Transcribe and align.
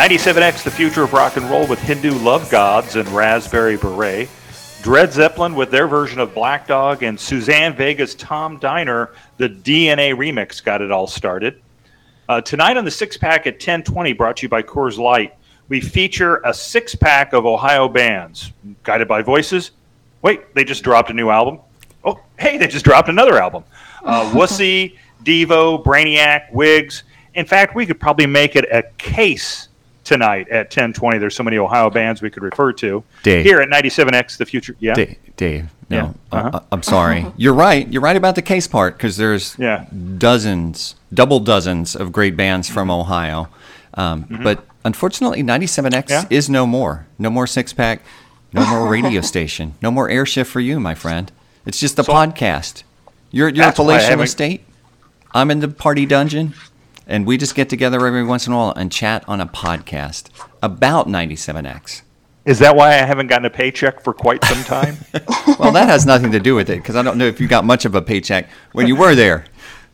97X, 0.00 0.62
The 0.62 0.70
Future 0.70 1.02
of 1.02 1.12
Rock 1.12 1.36
and 1.36 1.44
Roll 1.50 1.66
with 1.66 1.78
Hindu 1.78 2.12
Love 2.12 2.50
Gods 2.50 2.96
and 2.96 3.06
Raspberry 3.10 3.76
Beret. 3.76 4.30
Dred 4.80 5.12
Zeppelin 5.12 5.54
with 5.54 5.70
their 5.70 5.86
version 5.86 6.20
of 6.20 6.32
Black 6.32 6.66
Dog 6.66 7.02
and 7.02 7.20
Suzanne 7.20 7.74
Vega's 7.74 8.14
Tom 8.14 8.58
Diner, 8.58 9.10
the 9.36 9.50
DNA 9.50 10.14
remix 10.14 10.64
got 10.64 10.80
it 10.80 10.90
all 10.90 11.06
started. 11.06 11.60
Uh, 12.30 12.40
tonight 12.40 12.78
on 12.78 12.86
the 12.86 12.90
six 12.90 13.18
pack 13.18 13.46
at 13.46 13.56
1020, 13.56 14.14
brought 14.14 14.38
to 14.38 14.44
you 14.44 14.48
by 14.48 14.62
Coors 14.62 14.96
Light, 14.96 15.36
we 15.68 15.82
feature 15.82 16.40
a 16.46 16.54
six 16.54 16.94
pack 16.94 17.34
of 17.34 17.44
Ohio 17.44 17.86
bands, 17.86 18.54
guided 18.84 19.06
by 19.06 19.20
voices. 19.20 19.72
Wait, 20.22 20.54
they 20.54 20.64
just 20.64 20.82
dropped 20.82 21.10
a 21.10 21.14
new 21.14 21.28
album. 21.28 21.58
Oh, 22.04 22.18
hey, 22.38 22.56
they 22.56 22.68
just 22.68 22.86
dropped 22.86 23.10
another 23.10 23.38
album. 23.38 23.64
Uh, 24.02 24.30
Wussy, 24.32 24.96
Devo, 25.24 25.84
Brainiac, 25.84 26.50
Whigs. 26.54 27.02
In 27.34 27.44
fact, 27.44 27.74
we 27.74 27.84
could 27.84 28.00
probably 28.00 28.26
make 28.26 28.56
it 28.56 28.64
a 28.72 28.82
case 28.96 29.68
tonight 30.10 30.48
at 30.48 30.66
1020. 30.66 31.18
There's 31.18 31.36
so 31.36 31.42
many 31.44 31.56
Ohio 31.56 31.88
bands 31.88 32.20
we 32.20 32.30
could 32.30 32.42
refer 32.42 32.72
to. 32.74 33.04
Dave. 33.22 33.44
Here 33.44 33.60
at 33.60 33.68
97X, 33.68 34.36
the 34.38 34.44
future. 34.44 34.74
Yeah. 34.80 34.94
Dave, 34.94 35.16
Dave 35.36 35.66
no, 35.88 35.96
Yeah, 35.96 36.12
uh-huh. 36.38 36.50
I- 36.54 36.60
I'm 36.72 36.82
sorry. 36.82 37.26
You're 37.36 37.54
right. 37.54 37.86
You're 37.92 38.02
right 38.02 38.16
about 38.16 38.34
the 38.34 38.42
case 38.42 38.66
part 38.66 38.96
because 38.96 39.16
there's 39.16 39.56
Yeah. 39.58 39.86
dozens, 40.18 40.96
double 41.14 41.40
dozens 41.40 41.94
of 41.96 42.10
great 42.12 42.36
bands 42.36 42.68
from 42.68 42.90
Ohio. 42.90 43.48
Um, 43.94 44.26
But 44.42 44.64
unfortunately, 44.84 45.42
97X 45.42 45.90
Mm-hmm. 46.10 46.32
Yeah. 46.32 46.36
is 46.38 46.50
no 46.50 46.66
more. 46.66 47.06
No 47.18 47.30
more 47.30 47.46
six 47.46 47.72
pack. 47.72 48.02
No 48.52 48.66
more 48.66 48.88
radio 48.88 49.20
station. 49.34 49.74
No 49.80 49.90
more 49.92 50.08
air 50.10 50.26
shift 50.26 50.50
for 50.50 50.60
you, 50.60 50.80
my 50.80 50.94
friend. 50.96 51.30
It's 51.66 51.78
just 51.78 51.98
a 51.98 52.04
So- 52.04 52.12
podcast. 52.12 52.82
You're, 53.32 53.48
you're 53.48 53.62
at 53.64 53.68
That's 53.68 53.78
why 53.78 53.84
I 53.84 53.86
Palatial 53.86 54.10
haven't- 54.10 54.24
Estate. 54.24 54.60
I'm 55.32 55.50
in 55.52 55.60
the 55.60 55.68
party 55.68 56.04
dungeon. 56.06 56.54
And 57.10 57.26
we 57.26 57.36
just 57.36 57.56
get 57.56 57.68
together 57.68 58.06
every 58.06 58.22
once 58.22 58.46
in 58.46 58.52
a 58.52 58.56
while 58.56 58.72
and 58.76 58.90
chat 58.90 59.24
on 59.26 59.40
a 59.40 59.46
podcast 59.46 60.28
about 60.62 61.08
97X. 61.08 62.02
Is 62.44 62.60
that 62.60 62.76
why 62.76 62.90
I 62.90 63.04
haven't 63.04 63.26
gotten 63.26 63.44
a 63.46 63.50
paycheck 63.50 64.00
for 64.00 64.14
quite 64.14 64.44
some 64.44 64.62
time? 64.62 64.96
Well, 65.58 65.72
that 65.72 65.88
has 65.88 66.06
nothing 66.06 66.32
to 66.32 66.40
do 66.40 66.54
with 66.54 66.70
it 66.70 66.76
because 66.76 66.96
I 66.96 67.02
don't 67.02 67.18
know 67.18 67.26
if 67.26 67.38
you 67.38 67.46
got 67.46 67.66
much 67.66 67.84
of 67.84 67.94
a 67.94 68.00
paycheck 68.00 68.48
when 68.72 68.86
you 68.86 68.96
were 68.96 69.14
there. 69.14 69.44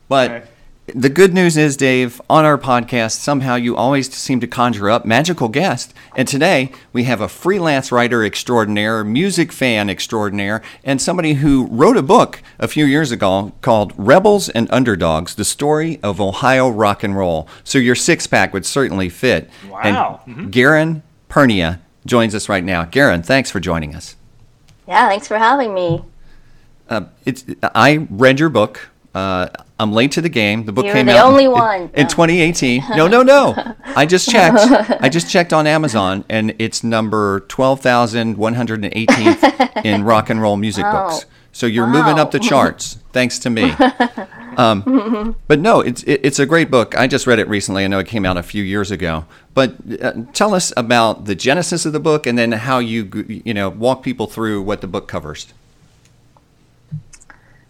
But. 0.07 0.47
The 0.95 1.09
good 1.09 1.33
news 1.33 1.57
is, 1.57 1.75
Dave, 1.75 2.21
on 2.29 2.45
our 2.45 2.57
podcast, 2.57 3.19
somehow 3.19 3.55
you 3.55 3.75
always 3.75 4.09
seem 4.13 4.39
to 4.39 4.47
conjure 4.47 4.89
up 4.89 5.05
magical 5.05 5.49
guests. 5.49 5.93
And 6.15 6.25
today 6.25 6.71
we 6.93 7.03
have 7.03 7.19
a 7.19 7.27
freelance 7.27 7.91
writer 7.91 8.23
extraordinaire, 8.23 9.03
music 9.03 9.51
fan 9.51 9.89
extraordinaire, 9.89 10.61
and 10.85 11.01
somebody 11.01 11.33
who 11.33 11.67
wrote 11.67 11.97
a 11.97 12.01
book 12.01 12.41
a 12.57 12.69
few 12.69 12.85
years 12.85 13.11
ago 13.11 13.51
called 13.59 13.91
Rebels 13.97 14.47
and 14.47 14.71
Underdogs 14.71 15.35
The 15.35 15.43
Story 15.43 15.99
of 16.01 16.21
Ohio 16.21 16.69
Rock 16.69 17.03
and 17.03 17.17
Roll. 17.17 17.49
So 17.65 17.79
your 17.79 17.95
six 17.95 18.25
pack 18.25 18.53
would 18.53 18.65
certainly 18.65 19.09
fit. 19.09 19.49
Wow. 19.69 20.21
And 20.25 20.53
Garen 20.53 21.03
Pirnia 21.27 21.81
joins 22.05 22.33
us 22.33 22.47
right 22.47 22.63
now. 22.63 22.85
Garen, 22.85 23.23
thanks 23.23 23.51
for 23.51 23.59
joining 23.59 23.93
us. 23.93 24.15
Yeah, 24.87 25.09
thanks 25.09 25.27
for 25.27 25.37
having 25.37 25.73
me. 25.73 26.01
Uh, 26.87 27.07
it's 27.25 27.43
I 27.61 28.07
read 28.09 28.39
your 28.39 28.47
book. 28.47 28.87
Uh, 29.13 29.49
I'm 29.79 29.93
late 29.93 30.11
to 30.13 30.21
the 30.21 30.29
game. 30.29 30.65
The 30.65 30.71
book 30.71 30.85
You're 30.85 30.93
came 30.95 31.05
the 31.05 31.17
out 31.17 31.27
only 31.27 31.45
in, 31.45 31.51
one. 31.51 31.81
in, 31.81 31.89
Yeah. 31.95 32.07
2018. 32.07 32.83
No, 32.95 33.07
no, 33.07 33.21
no. 33.21 33.55
I 33.95 34.05
just 34.05 34.29
checked. 34.31 34.57
I 35.01 35.09
just 35.09 35.29
checked 35.29 35.53
on 35.53 35.67
Amazon, 35.67 36.23
and 36.29 36.55
it's 36.59 36.83
number 36.83 37.41
12,118th 37.41 39.81
in 39.85 40.03
rock 40.03 40.29
and 40.29 40.41
roll 40.41 40.57
music 40.57 40.83
books. 40.83 41.25
So 41.51 41.65
you're 41.65 41.87
moving 41.87 42.19
up 42.19 42.31
the 42.31 42.39
charts, 42.39 42.99
thanks 43.13 43.39
to 43.39 43.49
me. 43.49 43.71
Um, 44.57 45.35
but 45.47 45.59
no, 45.59 45.79
it's 45.81 46.03
it, 46.03 46.19
it's 46.23 46.37
a 46.39 46.45
great 46.45 46.69
book. 46.69 46.95
I 46.97 47.07
just 47.07 47.25
read 47.25 47.39
it 47.39 47.47
recently. 47.47 47.83
I 47.83 47.87
know 47.87 47.97
it 47.99 48.07
came 48.07 48.25
out 48.25 48.37
a 48.37 48.43
few 48.43 48.63
years 48.63 48.91
ago. 48.91 49.25
But 49.55 49.75
uh, 50.01 50.13
tell 50.33 50.53
us 50.53 50.71
about 50.77 51.25
the 51.25 51.33
genesis 51.35 51.85
of 51.85 51.93
the 51.93 51.99
book, 51.99 52.27
and 52.27 52.37
then 52.37 52.51
how 52.51 52.77
you 52.79 53.41
you 53.43 53.53
know 53.55 53.69
walk 53.69 54.03
people 54.03 54.27
through 54.27 54.61
what 54.61 54.81
the 54.81 54.87
book 54.87 55.07
covers. 55.07 55.47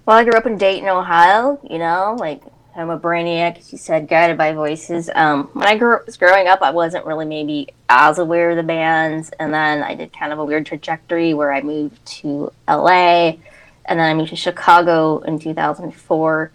Well, 0.08 0.16
I 0.16 0.24
grew 0.24 0.36
up 0.36 0.46
in 0.46 0.58
Dayton, 0.58 0.88
Ohio. 0.88 1.60
You 1.70 1.80
know, 1.80 2.16
like 2.18 2.42
I'm 2.74 2.90
a 2.90 2.98
brainiac. 2.98 3.58
as 3.58 3.74
You 3.74 3.78
said 3.78 4.08
guided 4.08 4.38
by 4.38 4.54
voices. 4.54 5.10
Um, 5.14 5.50
when 5.52 5.68
I 5.68 5.78
grew, 5.78 6.00
was 6.06 6.16
growing 6.16 6.48
up, 6.48 6.62
I 6.62 6.72
wasn't 6.72 7.06
really 7.06 7.26
maybe 7.26 7.68
as 7.90 8.18
aware 8.18 8.52
of 8.52 8.56
the 8.56 8.64
bands, 8.64 9.32
and 9.38 9.54
then 9.54 9.84
I 9.84 9.96
did 9.96 10.14
kind 10.14 10.32
of 10.32 10.40
a 10.40 10.46
weird 10.46 10.66
trajectory 10.66 11.34
where 11.34 11.52
I 11.52 11.62
moved 11.62 12.06
to 12.22 12.54
LA, 12.70 13.36
and 13.84 14.00
then 14.00 14.10
I 14.10 14.14
moved 14.14 14.30
to 14.30 14.38
Chicago 14.38 15.20
in 15.20 15.40
2004. 15.40 16.52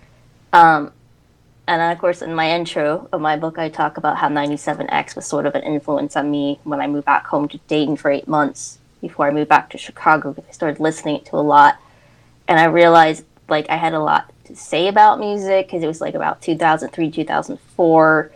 Um, 0.55 0.93
and 1.69 1.81
then, 1.83 1.93
of 1.93 1.99
course, 1.99 2.23
in 2.23 2.35
my 2.35 2.53
intro 2.53 3.07
of 3.13 3.21
my 3.21 3.37
book, 3.37 3.59
I 3.59 3.69
talk 3.69 3.99
about 3.99 4.17
how 4.17 4.31
97X 4.31 5.15
was 5.15 5.27
sort 5.27 5.45
of 5.45 5.55
an 5.55 5.63
influence 5.63 6.17
on 6.17 6.31
me 6.31 6.59
when 6.65 6.81
I 6.81 6.87
moved 6.87 7.05
back 7.05 7.27
home 7.27 7.49
to 7.49 7.59
Dayton 7.69 7.97
for 7.97 8.11
eight 8.11 8.27
months 8.27 8.79
before 9.03 9.27
I 9.27 9.31
moved 9.31 9.51
back 9.51 9.69
to 9.71 9.79
Chicago 9.79 10.33
because 10.33 10.49
I 10.49 10.53
started 10.53 10.81
listening 10.81 11.23
to 11.25 11.37
a 11.37 11.45
lot. 11.45 11.77
And 12.49 12.59
I 12.59 12.65
realized 12.65 13.25
like 13.53 13.71
I 13.71 13.77
had 13.77 13.93
a 13.93 14.01
lot 14.01 14.33
to 14.47 14.57
say 14.57 14.89
about 14.89 15.21
music 15.21 15.67
because 15.67 15.85
it 15.85 15.87
was 15.87 16.01
like 16.01 16.15
about 16.15 16.43
2003, 16.43 17.11
2004. 17.11 18.33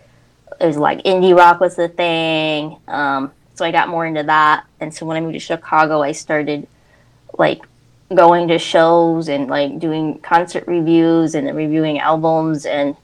It 0.60 0.66
was 0.66 0.76
like 0.76 1.02
indie 1.02 1.36
rock 1.36 1.58
was 1.58 1.74
the 1.74 1.88
thing. 1.88 2.78
Um, 2.86 3.32
so 3.54 3.64
I 3.64 3.72
got 3.72 3.88
more 3.88 4.06
into 4.06 4.22
that. 4.22 4.64
And 4.78 4.94
so 4.94 5.06
when 5.06 5.16
I 5.16 5.20
moved 5.20 5.34
to 5.34 5.40
Chicago, 5.40 6.02
I 6.02 6.12
started 6.12 6.68
like 7.38 7.62
going 8.14 8.48
to 8.48 8.58
shows 8.58 9.28
and 9.28 9.48
like 9.48 9.78
doing 9.78 10.18
concert 10.20 10.64
reviews 10.66 11.34
and 11.34 11.54
reviewing 11.56 11.98
albums 11.98 12.64
and 12.64 12.96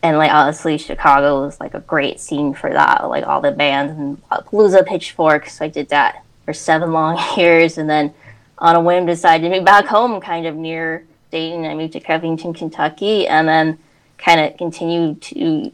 and 0.00 0.16
like 0.16 0.32
honestly 0.32 0.78
chicago 0.78 1.40
was 1.40 1.58
like 1.58 1.74
a 1.74 1.80
great 1.80 2.20
scene 2.20 2.54
for 2.54 2.72
that 2.72 3.08
like 3.08 3.26
all 3.26 3.40
the 3.40 3.50
bands 3.50 3.98
and 3.98 4.22
palooza 4.28 4.86
pitchfork 4.86 5.48
so 5.48 5.64
i 5.64 5.68
did 5.68 5.88
that 5.88 6.22
for 6.44 6.52
seven 6.52 6.92
long 6.98 7.18
years 7.36 7.78
and 7.78 7.90
then 7.90 8.14
on 8.58 8.76
a 8.76 8.80
whim 8.80 9.06
decided 9.06 9.48
to 9.48 9.56
move 9.56 9.64
back 9.64 9.86
home 9.86 10.20
kind 10.20 10.46
of 10.46 10.54
near 10.54 11.04
dayton 11.30 11.64
i 11.64 11.74
moved 11.74 11.92
to 11.92 12.00
covington 12.00 12.52
kentucky 12.52 13.26
and 13.26 13.48
then 13.48 13.78
kind 14.18 14.40
of 14.40 14.56
continued 14.56 15.20
to 15.20 15.72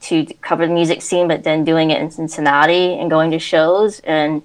to 0.00 0.24
cover 0.40 0.66
the 0.66 0.72
music 0.72 1.02
scene 1.02 1.28
but 1.28 1.42
then 1.44 1.64
doing 1.64 1.90
it 1.90 2.00
in 2.00 2.10
cincinnati 2.10 2.94
and 2.98 3.10
going 3.10 3.30
to 3.30 3.38
shows 3.38 4.00
and 4.00 4.42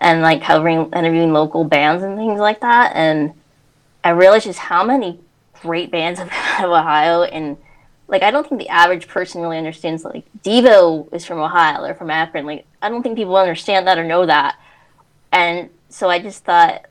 and 0.00 0.22
like 0.22 0.40
covering 0.42 0.90
interviewing 0.92 1.32
local 1.32 1.64
bands 1.64 2.02
and 2.02 2.16
things 2.16 2.38
like 2.40 2.60
that 2.60 2.92
and 2.94 3.32
i 4.04 4.10
realized 4.10 4.44
just 4.44 4.58
how 4.58 4.84
many 4.84 5.18
great 5.60 5.90
bands 5.90 6.20
have 6.20 6.30
out 6.32 6.64
of 6.64 6.70
ohio 6.70 7.22
and 7.24 7.56
like 8.08 8.22
I 8.22 8.30
don't 8.30 8.48
think 8.48 8.60
the 8.60 8.70
average 8.70 9.06
person 9.06 9.42
really 9.42 9.58
understands 9.58 10.04
like 10.04 10.24
Devo 10.42 11.12
is 11.12 11.24
from 11.24 11.38
Ohio 11.38 11.84
or 11.84 11.94
from 11.94 12.10
Akron. 12.10 12.46
Like 12.46 12.66
I 12.80 12.88
don't 12.88 13.02
think 13.02 13.16
people 13.16 13.36
understand 13.36 13.86
that 13.86 13.98
or 13.98 14.04
know 14.04 14.26
that. 14.26 14.58
And 15.30 15.68
so 15.90 16.08
I 16.08 16.18
just 16.18 16.44
thought 16.44 16.86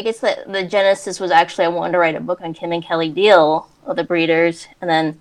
I 0.00 0.02
guess 0.02 0.20
that 0.20 0.50
the 0.50 0.62
genesis 0.62 1.20
was 1.20 1.30
actually 1.30 1.66
I 1.66 1.68
wanted 1.68 1.92
to 1.92 1.98
write 1.98 2.14
a 2.14 2.20
book 2.20 2.40
on 2.40 2.54
Kim 2.54 2.72
and 2.72 2.82
Kelly 2.82 3.10
Deal 3.10 3.68
of 3.84 3.96
the 3.96 4.02
Breeders 4.02 4.66
and 4.80 4.88
then 4.88 5.20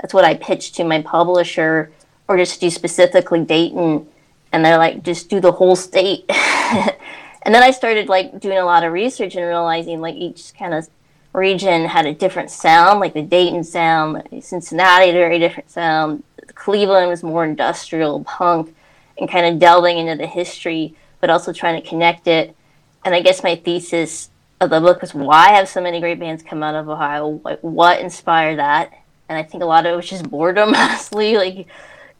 that's 0.00 0.14
what 0.14 0.24
I 0.24 0.34
pitched 0.34 0.76
to 0.76 0.84
my 0.84 1.02
publisher 1.02 1.90
or 2.28 2.36
just 2.36 2.60
do 2.60 2.70
specifically 2.70 3.44
Dayton 3.44 4.06
and 4.52 4.64
they're 4.64 4.78
like 4.78 5.02
just 5.02 5.28
do 5.28 5.40
the 5.40 5.50
whole 5.50 5.74
state. 5.74 6.24
and 6.28 7.52
then 7.52 7.64
I 7.64 7.72
started 7.72 8.08
like 8.08 8.38
doing 8.38 8.58
a 8.58 8.64
lot 8.64 8.84
of 8.84 8.92
research 8.92 9.34
and 9.34 9.44
realizing 9.44 10.00
like 10.00 10.14
each 10.14 10.54
kind 10.56 10.72
of 10.72 10.88
region 11.32 11.86
had 11.86 12.06
a 12.06 12.14
different 12.14 12.52
sound, 12.52 13.00
like 13.00 13.14
the 13.14 13.22
Dayton 13.22 13.64
sound, 13.64 14.22
Cincinnati 14.40 15.06
had 15.06 15.16
a 15.16 15.18
very 15.18 15.40
different 15.40 15.68
sound. 15.68 16.22
Cleveland 16.54 17.08
was 17.08 17.24
more 17.24 17.44
industrial 17.44 18.22
punk 18.22 18.72
and 19.18 19.28
kind 19.28 19.46
of 19.46 19.58
delving 19.58 19.98
into 19.98 20.14
the 20.14 20.28
history, 20.28 20.94
but 21.20 21.28
also 21.28 21.52
trying 21.52 21.82
to 21.82 21.88
connect 21.88 22.28
it. 22.28 22.54
And 23.04 23.14
I 23.14 23.20
guess 23.20 23.42
my 23.42 23.56
thesis 23.56 24.30
of 24.60 24.70
the 24.70 24.80
book 24.80 25.00
was 25.00 25.14
why 25.14 25.50
have 25.52 25.68
so 25.68 25.80
many 25.80 26.00
great 26.00 26.20
bands 26.20 26.42
come 26.42 26.62
out 26.62 26.74
of 26.74 26.88
Ohio? 26.88 27.40
Like 27.44 27.60
what 27.60 28.00
inspired 28.00 28.58
that? 28.58 28.92
And 29.28 29.38
I 29.38 29.42
think 29.42 29.62
a 29.62 29.66
lot 29.66 29.86
of 29.86 29.92
it 29.92 29.96
was 29.96 30.08
just 30.08 30.28
boredom, 30.30 30.74
honestly, 30.74 31.36
like 31.36 31.66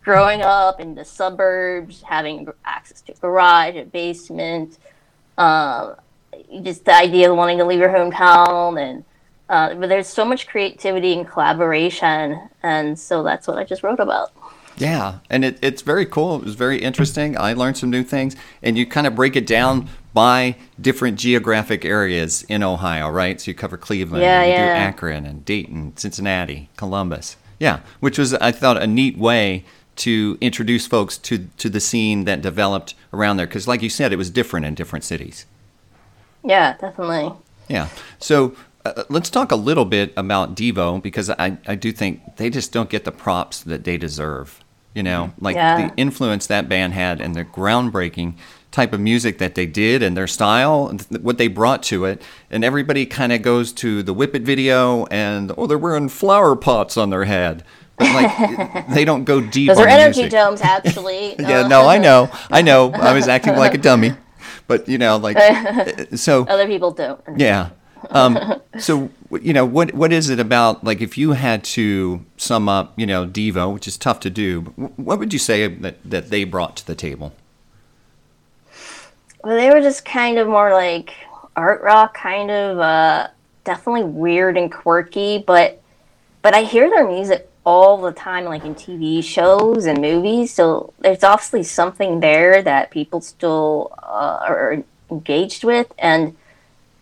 growing 0.02 0.42
up 0.42 0.80
in 0.80 0.94
the 0.94 1.04
suburbs, 1.04 2.02
having 2.02 2.48
access 2.64 3.00
to 3.02 3.12
a 3.12 3.16
garage, 3.16 3.76
a 3.76 3.84
basement, 3.84 4.78
um, 5.38 5.96
just 6.62 6.84
the 6.84 6.94
idea 6.94 7.30
of 7.30 7.36
wanting 7.36 7.58
to 7.58 7.64
leave 7.64 7.78
your 7.78 7.88
hometown 7.88 8.80
and 8.80 9.04
uh, 9.48 9.74
but 9.74 9.88
there's 9.88 10.06
so 10.06 10.24
much 10.24 10.46
creativity 10.46 11.12
and 11.12 11.28
collaboration 11.28 12.48
and 12.62 12.98
so 12.98 13.22
that's 13.22 13.46
what 13.46 13.58
i 13.58 13.64
just 13.64 13.82
wrote 13.82 14.00
about 14.00 14.32
Yeah, 14.76 15.18
and 15.28 15.44
it, 15.44 15.58
it's 15.60 15.82
very 15.82 16.06
cool. 16.06 16.36
It 16.36 16.44
was 16.44 16.54
very 16.54 16.78
interesting. 16.78 17.36
I 17.36 17.52
learned 17.52 17.76
some 17.76 17.90
new 17.90 18.02
things, 18.02 18.34
and 18.62 18.78
you 18.78 18.86
kind 18.86 19.06
of 19.06 19.14
break 19.14 19.36
it 19.36 19.46
down 19.46 19.90
by 20.14 20.56
different 20.80 21.18
geographic 21.18 21.84
areas 21.84 22.42
in 22.48 22.62
Ohio, 22.62 23.08
right? 23.08 23.40
So 23.40 23.50
you 23.50 23.54
cover 23.54 23.76
Cleveland, 23.76 24.22
Yeah, 24.22 24.40
and 24.42 24.50
you 24.50 24.56
do 24.56 24.62
yeah. 24.62 24.88
Akron, 24.88 25.24
and 25.26 25.44
Dayton, 25.44 25.96
Cincinnati, 25.96 26.68
Columbus. 26.76 27.36
Yeah, 27.58 27.80
which 28.00 28.18
was 28.18 28.34
I 28.34 28.52
thought 28.52 28.82
a 28.82 28.86
neat 28.86 29.16
way 29.16 29.64
to 29.96 30.36
introduce 30.40 30.86
folks 30.86 31.16
to 31.18 31.48
to 31.58 31.68
the 31.70 31.80
scene 31.80 32.24
that 32.24 32.42
developed 32.42 32.94
around 33.12 33.36
there, 33.36 33.46
because 33.46 33.68
like 33.68 33.82
you 33.82 33.90
said, 33.90 34.12
it 34.12 34.16
was 34.16 34.30
different 34.30 34.66
in 34.66 34.74
different 34.74 35.04
cities. 35.04 35.46
yeah 36.44 36.74
definitely 36.80 37.32
Yeah. 37.68 37.88
So 38.18 38.54
uh, 38.84 39.04
let's 39.08 39.30
talk 39.30 39.52
a 39.52 39.56
little 39.56 39.84
bit 39.84 40.12
about 40.16 40.56
Devo 40.56 41.00
because 41.00 41.30
I, 41.30 41.56
I 41.68 41.76
do 41.76 41.92
think 41.92 42.36
they 42.36 42.50
just 42.50 42.72
don't 42.72 42.90
get 42.90 43.04
the 43.04 43.12
props 43.12 43.60
that 43.62 43.84
they 43.84 43.96
deserve. 43.96 44.62
You 44.94 45.02
know, 45.04 45.32
like 45.40 45.54
Yeah. 45.56 45.88
the 45.88 45.94
influence 45.96 46.46
that 46.48 46.68
band 46.68 46.92
had 46.94 47.20
and 47.20 47.34
the 47.36 47.44
groundbreaking 47.44 48.34
type 48.72 48.92
of 48.92 48.98
music 49.00 49.38
that 49.38 49.54
they 49.54 49.66
did 49.66 50.02
and 50.02 50.16
their 50.16 50.26
style 50.26 50.88
and 50.88 51.08
th- 51.08 51.20
what 51.22 51.38
they 51.38 51.46
brought 51.46 51.82
to 51.84 52.04
it. 52.06 52.20
And 52.50 52.64
everybody 52.64 53.06
kind 53.06 53.32
of 53.32 53.42
goes 53.42 53.72
to 53.74 54.02
the 54.02 54.12
Whip 54.12 54.34
It 54.34 54.42
video 54.42 55.06
and 55.06 55.52
oh, 55.56 55.66
they're 55.68 55.78
wearing 55.78 56.08
flower 56.08 56.56
pots 56.56 56.96
on 56.96 57.10
their 57.10 57.24
head. 57.24 57.62
But 57.98 58.14
like 58.14 58.88
they 58.94 59.04
don't 59.04 59.24
go 59.24 59.40
deep 59.40 59.68
Those 59.68 59.78
are 59.78 59.86
energy 59.86 60.22
music. 60.22 60.32
domes, 60.32 60.60
actually. 60.76 61.36
Yeah, 61.38 61.60
Uh, 61.60 61.68
no, 61.68 61.86
I 61.86 61.98
know, 61.98 62.30
I 62.50 62.62
know. 62.62 62.90
I 62.92 63.12
was 63.12 63.28
acting 63.28 63.54
like 63.56 63.74
a 63.74 63.78
dummy, 63.78 64.12
but 64.66 64.88
you 64.88 64.98
know, 64.98 65.18
like 65.18 65.36
so. 66.16 66.46
Other 66.46 66.66
people 66.66 66.90
don't. 66.90 67.20
Yeah. 67.36 67.70
Um, 68.10 68.60
so 68.78 69.10
you 69.40 69.52
know 69.52 69.64
what 69.64 69.94
what 69.94 70.12
is 70.12 70.28
it 70.28 70.40
about 70.40 70.82
like 70.82 71.00
if 71.00 71.16
you 71.16 71.32
had 71.32 71.62
to 71.62 72.24
sum 72.36 72.68
up 72.68 72.92
you 72.98 73.06
know 73.06 73.26
Devo, 73.28 73.72
which 73.72 73.86
is 73.86 73.96
tough 73.96 74.18
to 74.20 74.30
do, 74.30 74.62
but 74.62 74.98
what 74.98 75.20
would 75.20 75.32
you 75.32 75.38
say 75.38 75.68
that 75.68 75.98
that 76.04 76.30
they 76.30 76.42
brought 76.42 76.74
to 76.78 76.86
the 76.86 76.96
table? 76.96 77.32
Well, 79.42 79.56
they 79.56 79.70
were 79.70 79.80
just 79.80 80.04
kind 80.04 80.38
of 80.38 80.46
more 80.46 80.72
like 80.72 81.14
art 81.56 81.82
rock, 81.82 82.14
kind 82.14 82.50
of 82.50 82.78
uh, 82.78 83.28
definitely 83.64 84.04
weird 84.04 84.56
and 84.56 84.70
quirky. 84.70 85.42
But 85.44 85.82
but 86.42 86.54
I 86.54 86.62
hear 86.62 86.88
their 86.88 87.06
music 87.06 87.48
all 87.64 88.00
the 88.00 88.12
time, 88.12 88.44
like 88.44 88.64
in 88.64 88.74
TV 88.74 89.22
shows 89.22 89.86
and 89.86 90.00
movies. 90.00 90.52
So 90.52 90.92
there's 91.00 91.24
obviously 91.24 91.64
something 91.64 92.20
there 92.20 92.62
that 92.62 92.90
people 92.90 93.20
still 93.20 93.92
uh, 94.02 94.44
are 94.46 94.84
engaged 95.10 95.64
with, 95.64 95.92
and 95.98 96.36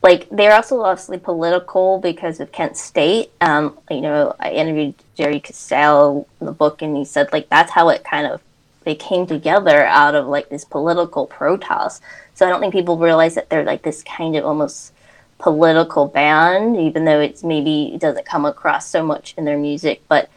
like 0.02 0.26
they're 0.30 0.54
also 0.54 0.80
obviously 0.80 1.18
political 1.18 1.98
because 1.98 2.40
of 2.40 2.52
Kent 2.52 2.78
State. 2.78 3.32
Um, 3.42 3.78
you 3.90 4.00
know, 4.00 4.34
I 4.40 4.52
interviewed 4.52 4.94
Jerry 5.14 5.40
Casale 5.40 6.26
in 6.40 6.46
the 6.46 6.52
book, 6.52 6.80
and 6.80 6.96
he 6.96 7.04
said 7.04 7.32
like 7.32 7.50
that's 7.50 7.72
how 7.72 7.90
it 7.90 8.02
kind 8.02 8.26
of 8.26 8.40
they 8.84 8.94
came 8.94 9.26
together 9.26 9.84
out 9.84 10.14
of 10.14 10.26
like 10.26 10.48
this 10.48 10.64
political 10.64 11.26
protest. 11.26 12.02
So 12.34 12.46
I 12.46 12.50
don't 12.50 12.60
think 12.60 12.72
people 12.72 12.98
realize 12.98 13.34
that 13.34 13.50
they're 13.50 13.64
like 13.64 13.82
this 13.82 14.02
kind 14.02 14.36
of 14.36 14.44
almost 14.44 14.92
political 15.38 16.06
band, 16.06 16.76
even 16.76 17.04
though 17.04 17.20
it's 17.20 17.42
maybe 17.42 17.94
it 17.94 18.00
doesn't 18.00 18.26
come 18.26 18.44
across 18.44 18.88
so 18.88 19.04
much 19.04 19.34
in 19.36 19.44
their 19.44 19.58
music. 19.58 20.02
But 20.08 20.30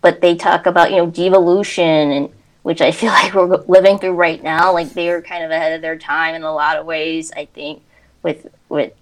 but 0.00 0.20
they 0.20 0.36
talk 0.36 0.66
about 0.66 0.90
you 0.90 0.98
know 0.98 1.10
devolution 1.10 1.84
and 1.84 2.30
which 2.62 2.80
I 2.80 2.92
feel 2.92 3.10
like 3.10 3.34
we're 3.34 3.56
living 3.66 3.98
through 3.98 4.14
right 4.14 4.42
now. 4.42 4.72
Like 4.72 4.90
they 4.90 5.10
are 5.10 5.22
kind 5.22 5.44
of 5.44 5.50
ahead 5.50 5.72
of 5.72 5.82
their 5.82 5.98
time 5.98 6.34
in 6.34 6.42
a 6.42 6.52
lot 6.52 6.76
of 6.76 6.86
ways. 6.86 7.32
I 7.36 7.46
think 7.46 7.82
with 8.22 8.46
with 8.68 8.92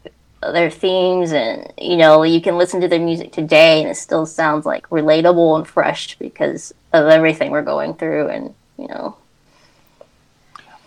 their 0.43 0.71
themes 0.71 1.33
and 1.33 1.71
you 1.79 1.99
know 1.99 2.23
you 2.23 2.41
can 2.41 2.57
listen 2.57 2.81
to 2.81 2.89
their 2.89 3.01
music 3.01 3.31
today 3.31 3.83
and 3.83 3.91
it 3.91 3.95
still 3.95 4.25
sounds 4.25 4.65
like 4.65 4.89
relatable 4.89 5.59
and 5.59 5.69
fresh 5.69 6.17
because 6.19 6.73
of 6.95 7.07
everything 7.07 7.51
we're 7.51 7.61
going 7.61 7.93
through 7.93 8.27
and 8.29 8.55
you 8.81 8.89
know 8.89 9.17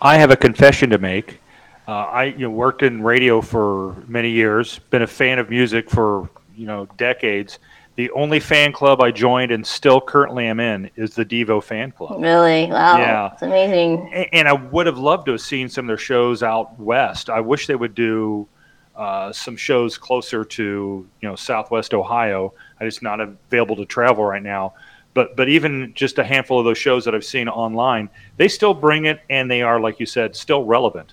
I 0.02 0.16
have 0.18 0.30
a 0.30 0.36
confession 0.36 0.90
to 0.90 0.98
make. 0.98 1.40
Uh, 1.86 1.92
I 1.92 2.24
you 2.24 2.38
know, 2.38 2.50
worked 2.50 2.82
in 2.82 3.02
radio 3.02 3.40
for 3.40 3.94
many 4.06 4.30
years, 4.30 4.78
been 4.90 5.02
a 5.02 5.06
fan 5.06 5.38
of 5.38 5.50
music 5.50 5.88
for 5.90 6.28
you 6.56 6.66
know 6.66 6.86
decades. 6.96 7.58
The 7.96 8.10
only 8.10 8.40
fan 8.40 8.72
club 8.72 9.00
I 9.00 9.12
joined 9.12 9.52
and 9.52 9.64
still 9.64 10.00
currently 10.00 10.46
am 10.46 10.58
in 10.58 10.90
is 10.96 11.14
the 11.14 11.24
Devo 11.24 11.62
fan 11.62 11.92
club. 11.92 12.20
really 12.20 12.66
wow 12.66 12.98
Yeah. 12.98 13.30
it's 13.34 13.42
amazing 13.42 14.10
A- 14.12 14.28
And 14.34 14.48
I 14.48 14.52
would 14.52 14.86
have 14.86 14.98
loved 14.98 15.26
to 15.26 15.32
have 15.32 15.40
seen 15.40 15.68
some 15.68 15.84
of 15.84 15.88
their 15.88 15.96
shows 15.98 16.42
out 16.42 16.78
west. 16.78 17.30
I 17.30 17.40
wish 17.40 17.66
they 17.68 17.76
would 17.76 17.94
do 17.94 18.48
uh, 18.96 19.32
some 19.32 19.56
shows 19.56 19.96
closer 19.98 20.44
to 20.44 21.06
you 21.20 21.28
know 21.28 21.36
Southwest 21.36 21.94
Ohio. 21.94 22.52
I 22.80 22.84
just 22.84 23.02
not 23.02 23.20
available 23.20 23.76
to 23.76 23.84
travel 23.84 24.24
right 24.24 24.42
now. 24.42 24.74
But 25.14 25.36
but 25.36 25.48
even 25.48 25.92
just 25.94 26.18
a 26.18 26.24
handful 26.24 26.58
of 26.58 26.64
those 26.64 26.78
shows 26.78 27.04
that 27.04 27.14
I've 27.14 27.24
seen 27.24 27.48
online, 27.48 28.10
they 28.36 28.48
still 28.48 28.74
bring 28.74 29.06
it, 29.06 29.20
and 29.30 29.50
they 29.50 29.62
are 29.62 29.80
like 29.80 30.00
you 30.00 30.06
said, 30.06 30.36
still 30.36 30.64
relevant. 30.64 31.12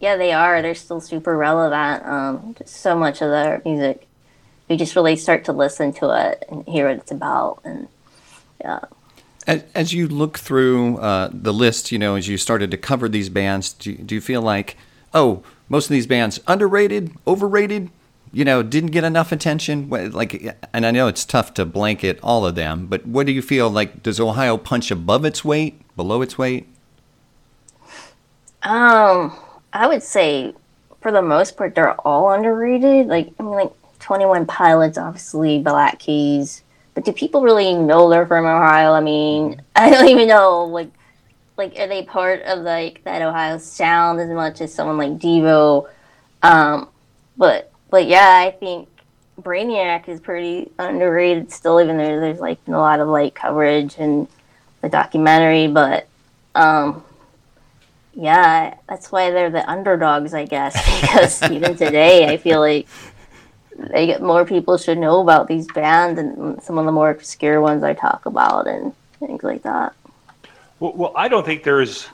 yeah 0.00 0.16
they 0.16 0.32
are. 0.32 0.62
They're 0.62 0.74
still 0.74 1.00
super 1.00 1.36
relevant. 1.36 2.04
Um 2.04 2.56
so 2.64 2.96
much 2.96 3.22
of 3.22 3.30
their 3.30 3.62
music 3.64 4.06
you 4.68 4.76
just 4.76 4.96
really 4.96 5.16
start 5.16 5.44
to 5.44 5.52
listen 5.52 5.92
to 5.94 6.10
it 6.10 6.44
and 6.48 6.66
hear 6.66 6.88
what 6.88 6.98
it's 6.98 7.10
about 7.10 7.60
and 7.64 7.88
yeah. 8.60 8.80
As, 9.46 9.62
as 9.74 9.92
you 9.92 10.08
look 10.08 10.38
through 10.38 10.98
uh, 10.98 11.30
the 11.32 11.52
list, 11.52 11.92
you 11.92 11.98
know, 11.98 12.16
as 12.16 12.26
you 12.26 12.36
started 12.36 12.70
to 12.72 12.76
cover 12.76 13.08
these 13.08 13.28
bands, 13.28 13.72
do 13.74 13.92
you, 13.92 13.98
do 13.98 14.14
you 14.16 14.20
feel 14.20 14.42
like, 14.42 14.76
oh, 15.14 15.44
most 15.68 15.84
of 15.84 15.90
these 15.90 16.06
bands 16.06 16.40
underrated, 16.48 17.12
overrated, 17.28 17.90
you 18.32 18.44
know, 18.44 18.62
didn't 18.62 18.90
get 18.90 19.04
enough 19.04 19.32
attention? 19.32 19.88
Like, 19.88 20.56
and 20.72 20.86
I 20.86 20.90
know 20.90 21.08
it's 21.08 21.24
tough 21.24 21.54
to 21.54 21.64
blanket 21.64 22.18
all 22.22 22.46
of 22.46 22.54
them, 22.54 22.86
but 22.86 23.06
what 23.06 23.26
do 23.26 23.32
you 23.32 23.42
feel 23.42 23.70
like? 23.70 24.02
Does 24.02 24.20
Ohio 24.20 24.56
punch 24.56 24.90
above 24.90 25.24
its 25.24 25.44
weight, 25.44 25.80
below 25.96 26.22
its 26.22 26.36
weight? 26.36 26.66
Um, 28.62 29.36
I 29.72 29.86
would 29.86 30.02
say 30.02 30.54
for 31.00 31.12
the 31.12 31.22
most 31.22 31.56
part 31.56 31.74
they're 31.74 31.94
all 32.00 32.32
underrated. 32.32 33.06
Like 33.06 33.30
I 33.38 33.42
mean, 33.42 33.52
like 33.52 33.72
Twenty 34.00 34.26
One 34.26 34.44
Pilots, 34.44 34.98
obviously 34.98 35.60
Black 35.60 36.00
Keys. 36.00 36.62
But 36.94 37.04
do 37.04 37.12
people 37.12 37.42
really 37.42 37.74
know 37.74 38.08
they're 38.08 38.26
from 38.26 38.44
Ohio? 38.44 38.92
I 38.92 39.00
mean, 39.00 39.62
I 39.76 39.90
don't 39.90 40.08
even 40.08 40.28
know. 40.28 40.64
Like, 40.64 40.90
like 41.56 41.78
are 41.78 41.86
they 41.86 42.02
part 42.02 42.42
of 42.42 42.60
like 42.60 43.04
that 43.04 43.22
Ohio 43.22 43.58
sound 43.58 44.20
as 44.20 44.30
much 44.30 44.60
as 44.60 44.74
someone 44.74 44.98
like 44.98 45.18
Devo? 45.18 45.88
Um, 46.42 46.88
but 47.36 47.70
but 47.90 48.06
yeah, 48.06 48.42
I 48.46 48.50
think 48.50 48.88
Brainiac 49.40 50.08
is 50.08 50.20
pretty 50.20 50.70
underrated 50.78 51.52
still, 51.52 51.80
even 51.80 51.98
though 51.98 52.20
there's 52.20 52.40
like 52.40 52.58
a 52.66 52.72
lot 52.72 53.00
of 53.00 53.08
like 53.08 53.34
coverage 53.34 53.96
and 53.98 54.26
the 54.80 54.88
documentary. 54.88 55.68
But 55.68 56.08
um, 56.54 57.04
yeah, 58.14 58.74
that's 58.88 59.12
why 59.12 59.30
they're 59.30 59.50
the 59.50 59.68
underdogs, 59.68 60.34
I 60.34 60.46
guess. 60.46 60.74
Because 61.00 61.42
even 61.50 61.76
today, 61.76 62.28
I 62.28 62.36
feel 62.36 62.60
like 62.60 62.88
they 63.76 64.06
get 64.06 64.22
more 64.22 64.44
people 64.44 64.78
should 64.78 64.98
know 64.98 65.20
about 65.20 65.48
these 65.48 65.66
bands 65.66 66.18
and 66.18 66.62
some 66.62 66.78
of 66.78 66.86
the 66.86 66.92
more 66.92 67.10
obscure 67.10 67.60
ones 67.60 67.82
I 67.82 67.92
talk 67.92 68.26
about 68.26 68.66
and 68.66 68.94
things 69.20 69.42
like 69.42 69.62
that. 69.62 69.94
Well, 70.80 70.92
well, 70.94 71.12
I 71.14 71.28
don't 71.28 71.44
think 71.44 71.62
there's. 71.62 72.08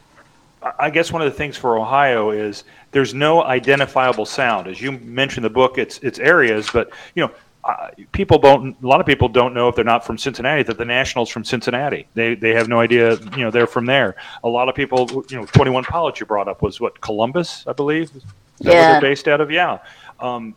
I- 0.78 0.90
guess 0.90 1.12
one 1.12 1.23
of 1.23 1.31
the 1.31 1.37
things 1.37 1.57
for 1.57 1.78
Ohio 1.78 2.31
is 2.31 2.64
there's 2.92 3.14
no 3.14 3.42
identifiable 3.42 4.26
sound. 4.26 4.66
As 4.69 4.81
you 4.81 4.92
mentioned, 4.92 5.45
in 5.45 5.52
the 5.52 5.54
book 5.54 5.78
it's 5.78 5.99
it's 5.99 6.19
areas, 6.19 6.69
but 6.73 6.90
you 7.14 7.25
know, 7.25 7.31
uh, 7.64 7.88
people 8.12 8.38
don't. 8.38 8.76
A 8.83 8.87
lot 8.87 9.00
of 9.00 9.07
people 9.07 9.28
don't 9.28 9.54
know 9.54 9.69
if 9.69 9.76
they're 9.76 9.85
not 9.85 10.04
from 10.04 10.19
Cincinnati 10.19 10.62
that 10.64 10.78
the 10.78 10.85
Nationals 10.85 11.28
from 11.31 11.45
Cincinnati. 11.45 12.07
They 12.14 12.35
they 12.35 12.50
have 12.54 12.69
no 12.69 12.81
idea. 12.81 13.16
You 13.37 13.45
know, 13.45 13.50
they're 13.50 13.66
from 13.69 13.87
there. 13.87 14.16
A 14.45 14.49
lot 14.49 14.69
of 14.69 14.75
people. 14.75 15.25
You 15.31 15.38
know, 15.40 15.47
Twenty 15.47 15.71
One 15.71 15.85
Pilots 15.85 16.19
you 16.21 16.26
brought 16.26 16.49
up 16.49 16.61
was 16.62 16.81
what 16.81 17.00
Columbus, 17.00 17.64
I 17.66 17.73
believe. 17.73 18.11
Is 18.14 18.23
that 18.61 18.75
Yeah. 18.75 18.92
they're 18.92 19.00
based 19.00 19.28
out 19.28 19.40
of? 19.40 19.50
Yeah. 19.50 19.78
Um, 20.21 20.54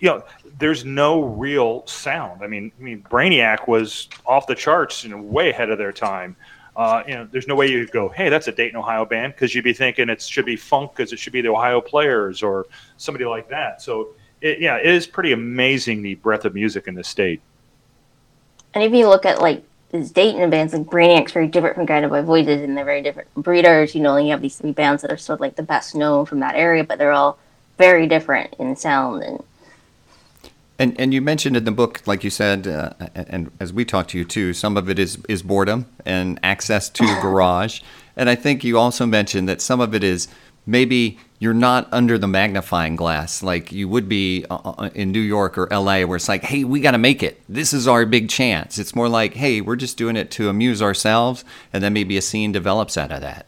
you 0.00 0.08
know, 0.08 0.22
there's 0.58 0.84
no 0.84 1.22
real 1.22 1.86
sound. 1.86 2.42
I 2.42 2.46
mean, 2.46 2.70
I 2.78 2.82
mean, 2.82 3.02
Brainiac 3.10 3.66
was 3.66 4.08
off 4.26 4.46
the 4.46 4.54
charts, 4.54 5.04
you 5.04 5.10
know, 5.10 5.16
way 5.16 5.48
ahead 5.50 5.70
of 5.70 5.78
their 5.78 5.92
time. 5.92 6.36
Uh, 6.76 7.02
you 7.08 7.14
know, 7.14 7.26
there's 7.32 7.48
no 7.48 7.54
way 7.54 7.66
you 7.66 7.86
go, 7.86 8.10
hey, 8.10 8.28
that's 8.28 8.48
a 8.48 8.52
Dayton, 8.52 8.76
Ohio 8.76 9.06
band, 9.06 9.32
because 9.32 9.54
you'd 9.54 9.64
be 9.64 9.72
thinking 9.72 10.10
it 10.10 10.20
should 10.20 10.44
be 10.44 10.56
funk, 10.56 10.92
because 10.94 11.10
it 11.12 11.18
should 11.18 11.32
be 11.32 11.40
the 11.40 11.48
Ohio 11.48 11.80
Players 11.80 12.42
or 12.42 12.66
somebody 12.98 13.24
like 13.24 13.48
that. 13.48 13.80
So, 13.80 14.10
it, 14.42 14.60
yeah, 14.60 14.76
it 14.76 14.86
is 14.86 15.06
pretty 15.06 15.32
amazing 15.32 16.02
the 16.02 16.16
breadth 16.16 16.44
of 16.44 16.54
music 16.54 16.86
in 16.86 16.94
this 16.94 17.08
state. 17.08 17.40
And 18.74 18.84
if 18.84 18.92
you 18.92 19.08
look 19.08 19.24
at 19.24 19.40
like 19.40 19.64
these 19.90 20.10
Dayton 20.10 20.50
bands, 20.50 20.74
like 20.74 20.82
Brainiac's 20.82 21.32
very 21.32 21.46
different 21.46 21.76
from 21.76 21.86
Guided 21.86 22.10
by 22.10 22.20
Voices, 22.20 22.60
and 22.60 22.76
they're 22.76 22.84
very 22.84 23.00
different 23.00 23.32
from 23.32 23.40
Breeders. 23.40 23.94
You 23.94 24.02
know, 24.02 24.18
you 24.18 24.32
have 24.32 24.42
these 24.42 24.58
three 24.58 24.72
bands 24.72 25.00
that 25.00 25.10
are 25.10 25.16
sort 25.16 25.38
of 25.38 25.40
like 25.40 25.56
the 25.56 25.62
best 25.62 25.94
known 25.94 26.26
from 26.26 26.40
that 26.40 26.56
area, 26.56 26.84
but 26.84 26.98
they're 26.98 27.12
all 27.12 27.38
very 27.78 28.06
different 28.06 28.52
in 28.58 28.76
sound 28.76 29.22
and 29.22 29.42
And 30.78 30.98
and 31.00 31.14
you 31.14 31.22
mentioned 31.22 31.56
in 31.56 31.64
the 31.64 31.72
book, 31.72 32.02
like 32.06 32.22
you 32.22 32.30
said, 32.30 32.66
uh, 32.66 32.90
and, 33.14 33.50
as 33.60 33.72
we 33.72 33.84
talked 33.84 34.10
to 34.10 34.18
you 34.18 34.24
too, 34.24 34.52
some 34.52 34.76
of 34.76 34.90
it 34.90 34.98
is 34.98 35.18
is 35.28 35.42
boredom 35.42 35.86
and 36.04 36.38
access 36.42 36.88
to 36.90 37.04
a 37.04 37.20
garage. 37.22 37.80
And 38.16 38.28
I 38.28 38.34
think 38.34 38.62
you 38.62 38.78
also 38.78 39.06
mentioned 39.06 39.48
that 39.48 39.60
some 39.60 39.80
of 39.80 39.94
it 39.94 40.04
is 40.04 40.28
maybe 40.66 41.18
you're 41.38 41.54
not 41.54 41.88
under 41.92 42.18
the 42.18 42.26
magnifying 42.26 42.96
glass 42.96 43.42
like 43.42 43.70
you 43.72 43.88
would 43.88 44.08
be 44.08 44.44
uh, 44.50 44.56
uh, 44.56 44.90
in 44.94 45.12
New 45.12 45.20
York 45.20 45.56
or 45.56 45.68
LA, 45.70 46.02
where 46.04 46.16
it's 46.16 46.28
like, 46.28 46.42
hey, 46.42 46.64
we 46.64 46.80
got 46.80 46.92
to 46.92 46.98
make 46.98 47.22
it. 47.22 47.40
This 47.48 47.72
is 47.72 47.86
our 47.86 48.04
big 48.06 48.28
chance. 48.28 48.78
It's 48.78 48.94
more 48.94 49.08
like, 49.08 49.34
hey, 49.34 49.60
we're 49.60 49.76
just 49.76 49.96
doing 49.96 50.16
it 50.16 50.30
to 50.32 50.48
amuse 50.48 50.82
ourselves, 50.82 51.44
and 51.72 51.82
then 51.82 51.92
maybe 51.92 52.16
a 52.16 52.22
scene 52.22 52.52
develops 52.52 52.96
out 52.96 53.12
of 53.12 53.20
that. 53.20 53.46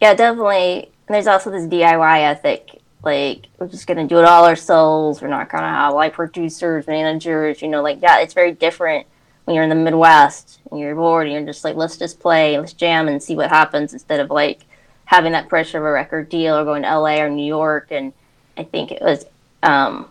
Yeah, 0.00 0.14
definitely. 0.14 0.90
And 1.06 1.14
there's 1.14 1.26
also 1.26 1.50
this 1.50 1.66
DIY 1.66 2.20
ethic. 2.22 2.81
Like, 3.02 3.46
we're 3.58 3.68
just 3.68 3.86
to 3.86 4.06
do 4.06 4.18
it 4.18 4.24
all 4.24 4.44
ourselves. 4.44 5.20
We're 5.20 5.28
not 5.28 5.50
to 5.64 5.68
have 5.68 5.94
like 5.94 6.12
producers, 6.12 6.86
managers, 6.86 7.62
you 7.62 7.68
know, 7.68 7.82
like 7.82 8.00
that. 8.00 8.22
It's 8.22 8.34
very 8.34 8.52
different 8.52 9.06
when 9.44 9.54
you're 9.54 9.64
in 9.64 9.70
the 9.70 9.74
Midwest 9.74 10.60
and 10.70 10.78
you're 10.78 10.94
bored 10.94 11.26
and 11.26 11.34
you're 11.34 11.44
just 11.44 11.64
like, 11.64 11.74
let's 11.74 11.96
just 11.96 12.20
play, 12.20 12.58
let's 12.58 12.72
jam 12.72 13.08
and 13.08 13.22
see 13.22 13.34
what 13.34 13.48
happens 13.48 13.92
instead 13.92 14.20
of 14.20 14.30
like 14.30 14.60
having 15.04 15.32
that 15.32 15.48
pressure 15.48 15.78
of 15.78 15.84
a 15.84 15.90
record 15.90 16.28
deal 16.28 16.56
or 16.56 16.64
going 16.64 16.82
to 16.82 16.98
LA 16.98 17.20
or 17.20 17.28
New 17.28 17.44
York. 17.44 17.88
And 17.90 18.12
I 18.56 18.62
think 18.62 18.92
it 18.92 19.02
was, 19.02 19.24
um, 19.64 20.08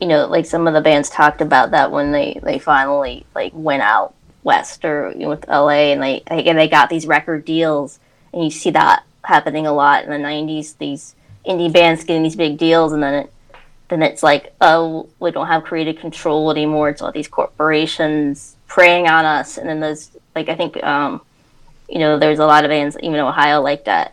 you 0.00 0.06
know, 0.06 0.26
like 0.26 0.46
some 0.46 0.66
of 0.66 0.74
the 0.74 0.80
bands 0.80 1.08
talked 1.08 1.40
about 1.40 1.70
that 1.70 1.90
when 1.90 2.12
they, 2.12 2.38
they 2.42 2.58
finally 2.58 3.24
like 3.34 3.52
went 3.54 3.82
out 3.82 4.14
West 4.48 4.84
or 4.84 5.12
you 5.12 5.20
know, 5.20 5.28
with 5.28 5.46
LA, 5.46 5.92
and 5.92 6.02
they 6.02 6.22
they 6.26 6.42
they 6.42 6.68
got 6.68 6.88
these 6.88 7.06
record 7.06 7.44
deals, 7.44 8.00
and 8.32 8.42
you 8.42 8.50
see 8.50 8.70
that 8.70 9.04
happening 9.24 9.66
a 9.66 9.72
lot 9.72 10.04
in 10.04 10.10
the 10.10 10.16
'90s. 10.16 10.76
These 10.78 11.14
indie 11.48 11.72
bands 11.72 12.04
getting 12.04 12.22
these 12.22 12.36
big 12.36 12.58
deals, 12.58 12.92
and 12.92 13.02
then 13.02 13.14
it 13.14 13.32
then 13.88 14.02
it's 14.02 14.22
like, 14.22 14.54
oh, 14.60 15.08
we 15.18 15.30
don't 15.30 15.46
have 15.46 15.64
creative 15.64 15.96
control 15.96 16.50
anymore. 16.50 16.90
It's 16.90 17.00
all 17.00 17.10
these 17.10 17.28
corporations 17.28 18.56
preying 18.66 19.08
on 19.08 19.24
us, 19.24 19.56
and 19.56 19.68
then 19.68 19.80
there's 19.80 20.10
like 20.34 20.48
I 20.48 20.54
think 20.54 20.82
um, 20.84 21.22
you 21.88 21.98
know 21.98 22.18
there's 22.18 22.38
a 22.38 22.46
lot 22.46 22.64
of 22.64 22.68
bands 22.68 22.96
even 22.98 23.14
in 23.14 23.20
Ohio 23.20 23.60
like 23.62 23.86
that, 23.86 24.12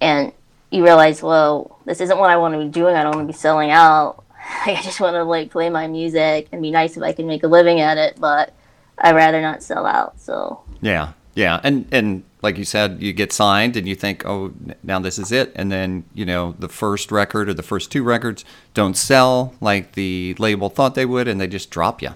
and 0.00 0.32
you 0.70 0.84
realize, 0.84 1.22
well, 1.22 1.78
this 1.86 2.00
isn't 2.00 2.18
what 2.18 2.30
I 2.30 2.36
want 2.36 2.54
to 2.54 2.58
be 2.58 2.68
doing. 2.68 2.94
I 2.94 3.02
don't 3.02 3.14
want 3.14 3.28
to 3.28 3.32
be 3.32 3.38
selling 3.38 3.70
out. 3.70 4.24
I 4.66 4.80
just 4.82 5.00
want 5.00 5.14
to 5.14 5.24
like 5.24 5.50
play 5.50 5.70
my 5.70 5.86
music 5.86 6.48
and 6.52 6.60
be 6.60 6.70
nice 6.70 6.96
if 6.96 7.02
I 7.02 7.12
can 7.12 7.26
make 7.26 7.44
a 7.44 7.48
living 7.48 7.80
at 7.80 7.98
it, 7.98 8.18
but 8.18 8.52
I'd 8.98 9.14
rather 9.14 9.40
not 9.40 9.62
sell 9.62 9.86
out. 9.86 10.20
So 10.20 10.62
yeah, 10.80 11.12
yeah, 11.38 11.60
and 11.62 11.86
and 11.92 12.24
like 12.42 12.58
you 12.58 12.64
said, 12.64 13.00
you 13.00 13.12
get 13.12 13.32
signed 13.32 13.76
and 13.76 13.88
you 13.88 13.94
think, 13.94 14.26
oh, 14.26 14.52
now 14.82 14.98
this 14.98 15.20
is 15.20 15.30
it, 15.30 15.52
and 15.54 15.70
then 15.70 16.04
you 16.12 16.26
know 16.26 16.56
the 16.58 16.68
first 16.68 17.12
record 17.12 17.48
or 17.48 17.54
the 17.54 17.62
first 17.62 17.92
two 17.92 18.02
records 18.02 18.44
don't 18.74 18.96
sell 18.96 19.54
like 19.60 19.92
the 19.92 20.34
label 20.40 20.68
thought 20.68 20.96
they 20.96 21.06
would, 21.06 21.28
and 21.28 21.40
they 21.40 21.46
just 21.46 21.70
drop 21.70 22.02
you. 22.02 22.10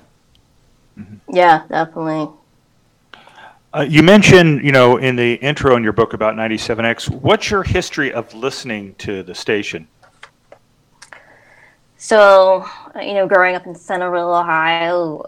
Mm-hmm. 0.99 1.37
Yeah, 1.37 1.63
definitely. 1.69 2.35
Uh, 3.73 3.87
you 3.89 4.03
mentioned, 4.03 4.65
you 4.65 4.73
know, 4.73 4.97
in 4.97 5.15
the 5.15 5.35
intro 5.35 5.77
in 5.77 5.85
your 5.85 5.93
book 5.93 6.15
about 6.15 6.35
97X, 6.35 7.09
what's 7.09 7.49
your 7.49 7.63
history 7.63 8.13
of 8.13 8.35
listening 8.35 8.95
to 8.97 9.23
the 9.23 9.37
station? 9.37 9.87
So, 11.97 12.69
you 12.97 13.15
know, 13.15 13.29
growing 13.29 13.55
up 13.55 13.67
in 13.67 13.77
Centerville, 13.77 14.35
Ohio, 14.35 15.25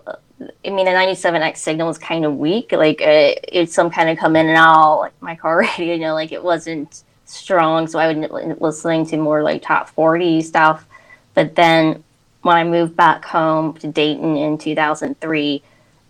I 0.64 0.70
mean, 0.70 0.86
the 0.86 0.92
97X 0.92 1.56
signal 1.58 1.88
was 1.88 1.98
kind 1.98 2.24
of 2.24 2.36
weak. 2.36 2.72
Like, 2.72 3.00
uh, 3.00 3.34
it's 3.48 3.74
some 3.74 3.90
kind 3.90 4.08
of 4.10 4.18
come 4.18 4.36
in 4.36 4.48
and 4.48 4.56
out, 4.56 5.00
like 5.00 5.22
my 5.22 5.36
car 5.36 5.58
radio, 5.78 5.94
you 5.94 6.00
know, 6.00 6.14
like 6.14 6.32
it 6.32 6.42
wasn't 6.42 7.02
strong. 7.24 7.86
So 7.86 7.98
I 7.98 8.12
would 8.12 8.60
listening 8.60 9.06
to 9.06 9.16
more 9.16 9.42
like 9.42 9.62
top 9.62 9.88
40 9.90 10.42
stuff. 10.42 10.86
But 11.34 11.54
then 11.54 12.04
when 12.42 12.56
I 12.56 12.64
moved 12.64 12.96
back 12.96 13.24
home 13.24 13.74
to 13.78 13.88
Dayton 13.88 14.36
in 14.36 14.58
2003, 14.58 15.62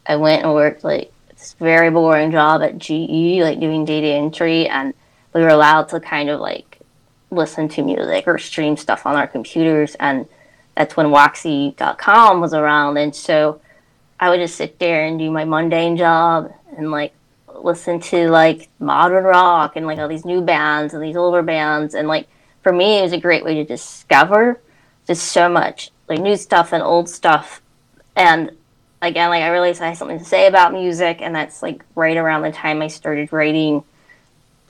I 0.06 0.16
went 0.16 0.42
and 0.42 0.52
worked 0.52 0.84
like 0.84 1.12
this 1.30 1.54
very 1.58 1.90
boring 1.90 2.30
job 2.30 2.62
at 2.62 2.78
GE, 2.78 3.40
like 3.40 3.60
doing 3.60 3.84
data 3.84 4.08
entry. 4.08 4.68
And 4.68 4.94
we 5.32 5.40
were 5.42 5.48
allowed 5.48 5.88
to 5.90 6.00
kind 6.00 6.28
of 6.28 6.40
like 6.40 6.80
listen 7.30 7.68
to 7.68 7.82
music 7.82 8.26
or 8.26 8.38
stream 8.38 8.76
stuff 8.76 9.06
on 9.06 9.16
our 9.16 9.26
computers. 9.26 9.94
And 9.96 10.28
that's 10.76 10.96
when 10.96 11.06
Woxy.com 11.06 12.40
was 12.40 12.52
around. 12.52 12.96
And 12.96 13.14
so 13.14 13.60
I 14.18 14.30
would 14.30 14.40
just 14.40 14.56
sit 14.56 14.78
there 14.78 15.06
and 15.06 15.18
do 15.18 15.30
my 15.30 15.44
mundane 15.44 15.96
job 15.96 16.52
and 16.76 16.90
like 16.90 17.12
listen 17.54 18.00
to 18.00 18.28
like 18.30 18.68
modern 18.78 19.24
rock 19.24 19.76
and 19.76 19.86
like 19.86 19.98
all 19.98 20.08
these 20.08 20.24
new 20.24 20.40
bands 20.40 20.94
and 20.94 21.02
these 21.02 21.16
older 21.16 21.42
bands. 21.42 21.94
And 21.94 22.08
like 22.08 22.28
for 22.62 22.72
me, 22.72 22.98
it 22.98 23.02
was 23.02 23.12
a 23.12 23.18
great 23.18 23.44
way 23.44 23.54
to 23.54 23.64
discover 23.64 24.60
just 25.06 25.32
so 25.32 25.48
much 25.48 25.90
like 26.08 26.20
new 26.20 26.36
stuff 26.36 26.72
and 26.72 26.82
old 26.82 27.08
stuff. 27.08 27.62
And 28.16 28.50
again, 29.02 29.30
like 29.30 29.42
I 29.42 29.48
realized 29.48 29.82
I 29.82 29.88
had 29.88 29.96
something 29.96 30.18
to 30.18 30.24
say 30.24 30.46
about 30.46 30.72
music. 30.72 31.18
And 31.20 31.34
that's 31.34 31.62
like 31.62 31.84
right 31.94 32.16
around 32.16 32.42
the 32.42 32.52
time 32.52 32.82
I 32.82 32.88
started 32.88 33.32
writing 33.32 33.84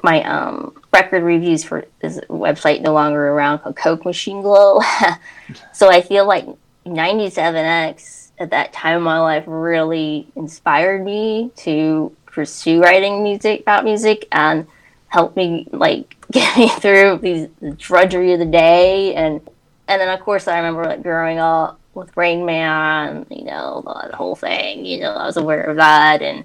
my 0.02 0.22
um, 0.24 0.76
record 0.92 1.22
reviews 1.22 1.64
for 1.64 1.86
this 2.00 2.20
website 2.28 2.82
no 2.82 2.92
longer 2.92 3.28
around 3.28 3.60
called 3.60 3.76
Coke 3.76 4.04
Machine 4.04 4.42
Glow. 4.42 4.80
so 5.72 5.90
I 5.90 6.02
feel 6.02 6.26
like 6.26 6.46
97X 6.84 8.23
at 8.38 8.50
that 8.50 8.72
time 8.72 8.98
in 8.98 9.02
my 9.02 9.18
life 9.18 9.44
really 9.46 10.26
inspired 10.36 11.04
me 11.04 11.50
to 11.56 12.14
pursue 12.26 12.82
writing 12.82 13.22
music 13.22 13.60
about 13.60 13.84
music 13.84 14.26
and 14.32 14.66
helped 15.08 15.36
me 15.36 15.68
like 15.70 16.16
get 16.32 16.56
me 16.58 16.68
through 16.68 17.18
these 17.18 17.48
the 17.60 17.70
drudgery 17.72 18.32
of 18.32 18.38
the 18.38 18.46
day. 18.46 19.14
And 19.14 19.40
and 19.86 20.00
then 20.00 20.08
of 20.08 20.20
course 20.20 20.48
I 20.48 20.56
remember 20.56 20.84
like 20.84 21.02
growing 21.02 21.38
up 21.38 21.78
with 21.94 22.16
Rain 22.16 22.44
Man, 22.44 23.24
you 23.30 23.44
know, 23.44 23.82
the, 24.10 24.16
whole 24.16 24.34
thing, 24.34 24.84
you 24.84 25.00
know, 25.00 25.12
I 25.12 25.26
was 25.26 25.36
aware 25.36 25.62
of 25.62 25.76
that. 25.76 26.22
And, 26.22 26.38
and 26.38 26.44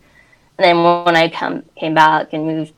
then 0.58 0.84
when 1.06 1.16
I 1.16 1.30
come 1.30 1.64
came 1.76 1.96
back 1.96 2.34
and 2.34 2.46
moved 2.46 2.74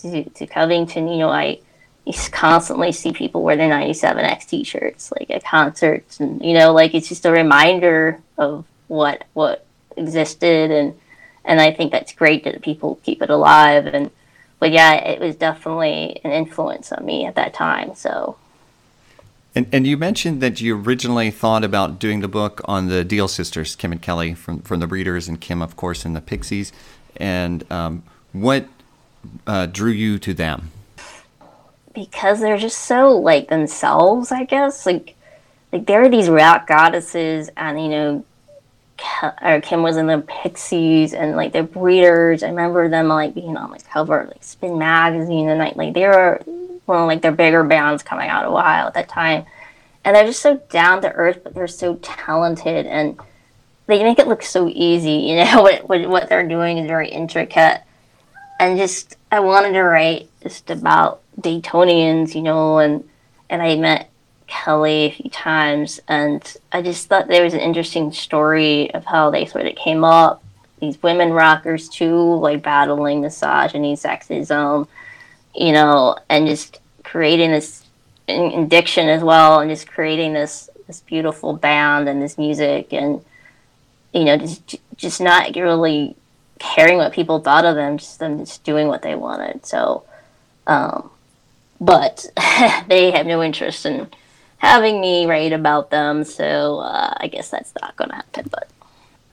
to, 0.00 0.24
to 0.24 0.46
Covington, 0.46 1.08
you 1.08 1.18
know, 1.18 1.30
I 1.30 1.60
you 2.06 2.12
constantly 2.30 2.92
see 2.92 3.12
people 3.12 3.42
wear 3.42 3.56
their 3.56 3.70
97X 3.70 4.46
t-shirts, 4.46 5.12
like 5.18 5.30
at 5.30 5.44
concerts, 5.44 6.20
and 6.20 6.44
you 6.44 6.54
know, 6.54 6.72
like 6.72 6.94
it's 6.94 7.08
just 7.08 7.26
a 7.26 7.30
reminder 7.30 8.20
of 8.38 8.64
what 8.88 9.24
what 9.34 9.64
existed, 9.96 10.70
and 10.70 10.98
and 11.44 11.60
I 11.60 11.72
think 11.72 11.92
that's 11.92 12.12
great 12.12 12.44
that 12.44 12.62
people 12.62 13.00
keep 13.02 13.22
it 13.22 13.30
alive, 13.30 13.86
and 13.86 14.10
but 14.58 14.72
yeah, 14.72 14.94
it 14.94 15.20
was 15.20 15.36
definitely 15.36 16.20
an 16.24 16.32
influence 16.32 16.92
on 16.92 17.04
me 17.04 17.26
at 17.26 17.34
that 17.36 17.54
time. 17.54 17.94
So. 17.94 18.36
And, 19.52 19.66
and 19.72 19.84
you 19.84 19.96
mentioned 19.96 20.40
that 20.42 20.60
you 20.60 20.80
originally 20.80 21.32
thought 21.32 21.64
about 21.64 21.98
doing 21.98 22.20
the 22.20 22.28
book 22.28 22.60
on 22.66 22.86
the 22.86 23.02
Deal 23.02 23.26
sisters, 23.26 23.74
Kim 23.74 23.90
and 23.90 24.00
Kelly 24.00 24.32
from 24.34 24.60
from 24.62 24.80
the 24.80 24.86
Breeders, 24.86 25.28
and 25.28 25.40
Kim, 25.40 25.60
of 25.60 25.76
course, 25.76 26.04
in 26.04 26.12
the 26.12 26.20
Pixies. 26.20 26.72
And 27.16 27.70
um, 27.70 28.04
what 28.32 28.68
uh, 29.46 29.66
drew 29.66 29.90
you 29.90 30.18
to 30.20 30.32
them? 30.32 30.70
Because 31.94 32.40
they're 32.40 32.58
just 32.58 32.78
so 32.78 33.10
like 33.16 33.48
themselves, 33.48 34.30
I 34.30 34.44
guess. 34.44 34.86
Like, 34.86 35.16
like 35.72 35.86
there 35.86 36.02
are 36.02 36.08
these 36.08 36.28
rock 36.28 36.66
goddesses, 36.66 37.50
and 37.56 37.80
you 37.80 37.88
know, 37.88 38.24
or 39.42 39.60
Kim 39.60 39.82
was 39.82 39.96
in 39.96 40.06
the 40.06 40.18
Pixies, 40.18 41.14
and 41.14 41.36
like 41.36 41.52
the 41.52 41.62
Breeders. 41.62 42.42
I 42.42 42.48
remember 42.48 42.88
them 42.88 43.08
like 43.08 43.34
being 43.34 43.56
on 43.56 43.70
the 43.70 43.80
cover 43.80 44.26
like 44.28 44.42
Spin 44.44 44.78
magazine, 44.78 45.48
and 45.48 45.58
like 45.58 45.76
like 45.76 45.94
they 45.94 46.06
were 46.06 46.40
one 46.86 47.02
of 47.02 47.06
like 47.06 47.22
their 47.22 47.32
bigger 47.32 47.64
bands 47.64 48.02
coming 48.02 48.28
out 48.28 48.46
a 48.46 48.50
while 48.50 48.86
at 48.86 48.94
that 48.94 49.08
time, 49.08 49.44
and 50.04 50.14
they're 50.14 50.26
just 50.26 50.42
so 50.42 50.56
down 50.70 51.02
to 51.02 51.12
earth, 51.12 51.40
but 51.42 51.54
they're 51.54 51.68
so 51.68 51.96
talented 51.96 52.86
and 52.86 53.18
they 53.86 54.04
make 54.04 54.20
it 54.20 54.28
look 54.28 54.42
so 54.42 54.68
easy. 54.68 55.12
You 55.12 55.44
know 55.44 55.62
what 55.62 55.88
what, 55.88 56.08
what 56.08 56.28
they're 56.28 56.46
doing 56.46 56.78
is 56.78 56.86
very 56.86 57.08
intricate 57.08 57.82
and 58.60 58.78
just 58.78 59.16
I 59.32 59.40
wanted 59.40 59.72
to 59.72 59.82
write 59.82 60.28
just 60.42 60.70
about 60.70 61.22
Daytonians, 61.40 62.34
you 62.34 62.42
know, 62.42 62.78
and 62.78 63.08
and 63.48 63.62
I 63.62 63.76
met 63.76 64.10
Kelly 64.46 65.06
a 65.06 65.10
few 65.10 65.30
times, 65.30 66.00
and 66.08 66.42
I 66.72 66.82
just 66.82 67.06
thought 67.08 67.28
there 67.28 67.44
was 67.44 67.54
an 67.54 67.60
interesting 67.60 68.12
story 68.12 68.92
of 68.94 69.04
how 69.04 69.30
they 69.30 69.46
sort 69.46 69.66
of 69.66 69.76
came 69.76 70.04
up. 70.04 70.42
These 70.80 71.02
women 71.02 71.32
rockers 71.32 71.88
too, 71.88 72.34
like 72.36 72.62
battling 72.62 73.20
misogyny, 73.20 73.94
sexism, 73.96 74.88
you 75.54 75.72
know, 75.72 76.16
and 76.28 76.46
just 76.46 76.80
creating 77.04 77.50
this 77.50 77.84
addiction 78.28 79.08
as 79.08 79.22
well, 79.22 79.60
and 79.60 79.70
just 79.70 79.86
creating 79.86 80.32
this 80.32 80.68
this 80.86 81.00
beautiful 81.00 81.54
band 81.54 82.08
and 82.08 82.20
this 82.20 82.36
music, 82.38 82.92
and 82.92 83.24
you 84.12 84.24
know, 84.24 84.36
just 84.36 84.76
just 84.96 85.20
not 85.20 85.54
really 85.54 86.16
caring 86.58 86.98
what 86.98 87.12
people 87.12 87.40
thought 87.40 87.64
of 87.64 87.74
them, 87.74 87.98
just 87.98 88.18
them 88.18 88.38
just 88.38 88.62
doing 88.64 88.88
what 88.88 89.02
they 89.02 89.14
wanted. 89.14 89.64
So, 89.66 90.04
um, 90.66 91.10
but 91.80 92.26
they 92.88 93.10
have 93.10 93.26
no 93.26 93.42
interest 93.42 93.86
in 93.86 94.08
having 94.58 95.00
me 95.00 95.26
write 95.26 95.52
about 95.52 95.90
them. 95.90 96.24
So 96.24 96.80
uh, 96.80 97.14
I 97.16 97.26
guess 97.28 97.50
that's 97.50 97.72
not 97.80 97.96
going 97.96 98.10
to 98.10 98.16
happen. 98.16 98.48
But 98.50 98.68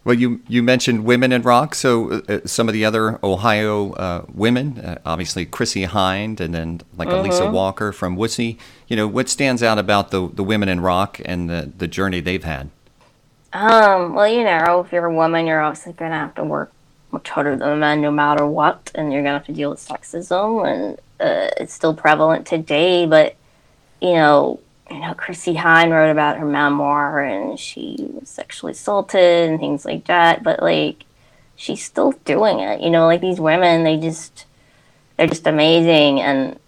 well, 0.03 0.15
you 0.15 0.41
you 0.47 0.63
mentioned 0.63 1.03
women 1.05 1.31
in 1.31 1.41
rock. 1.41 1.75
So 1.75 2.11
uh, 2.11 2.21
uh, 2.29 2.39
some 2.45 2.67
of 2.69 2.73
the 2.73 2.85
other 2.85 3.19
Ohio 3.23 3.91
uh, 3.93 4.25
women, 4.33 4.79
uh, 4.79 4.99
obviously 5.05 5.45
Chrissie 5.45 5.85
Hynde, 5.85 6.39
and 6.39 6.53
then 6.53 6.81
like 6.95 7.09
mm-hmm. 7.09 7.17
Alicia 7.17 7.51
Walker 7.51 7.91
from 7.91 8.15
Wussy. 8.15 8.57
You 8.87 8.95
know, 8.95 9.07
what 9.07 9.29
stands 9.29 9.61
out 9.61 9.77
about 9.77 10.11
the 10.11 10.29
the 10.29 10.43
women 10.43 10.69
in 10.69 10.79
rock 10.79 11.19
and 11.25 11.49
the 11.49 11.71
the 11.77 11.87
journey 11.87 12.21
they've 12.21 12.43
had? 12.43 12.69
Um, 13.53 14.13
well, 14.13 14.27
you 14.27 14.43
know, 14.43 14.81
if 14.85 14.91
you're 14.91 15.05
a 15.05 15.13
woman, 15.13 15.47
you're 15.47 15.61
obviously 15.61 15.93
going 15.93 16.11
to 16.11 16.17
have 16.17 16.35
to 16.35 16.43
work 16.43 16.71
much 17.11 17.29
harder 17.29 17.55
than 17.55 17.69
a 17.69 17.75
man 17.75 18.01
no 18.01 18.11
matter 18.11 18.45
what, 18.45 18.91
and 18.95 19.11
you're 19.11 19.23
gonna 19.23 19.37
have 19.37 19.45
to 19.47 19.53
deal 19.53 19.69
with 19.69 19.85
sexism, 19.85 20.67
and 20.67 20.99
uh, 21.19 21.49
it's 21.57 21.73
still 21.73 21.93
prevalent 21.93 22.45
today. 22.45 23.05
But 23.05 23.35
you 24.01 24.13
know, 24.13 24.59
you 24.89 24.99
know, 24.99 25.13
Chrissie 25.13 25.55
Hynde 25.55 25.91
wrote 25.91 26.11
about 26.11 26.37
her 26.37 26.45
memoir, 26.45 27.21
and 27.21 27.59
she 27.59 27.97
was 28.13 28.29
sexually 28.29 28.71
assaulted 28.71 29.49
and 29.49 29.59
things 29.59 29.85
like 29.85 30.05
that. 30.05 30.43
But 30.43 30.61
like, 30.61 31.05
she's 31.55 31.83
still 31.83 32.11
doing 32.25 32.59
it. 32.59 32.81
You 32.81 32.89
know, 32.89 33.05
like 33.05 33.21
these 33.21 33.39
women, 33.39 33.83
they 33.83 33.97
just 33.97 34.45
they're 35.17 35.27
just 35.27 35.47
amazing, 35.47 36.21
and 36.21 36.59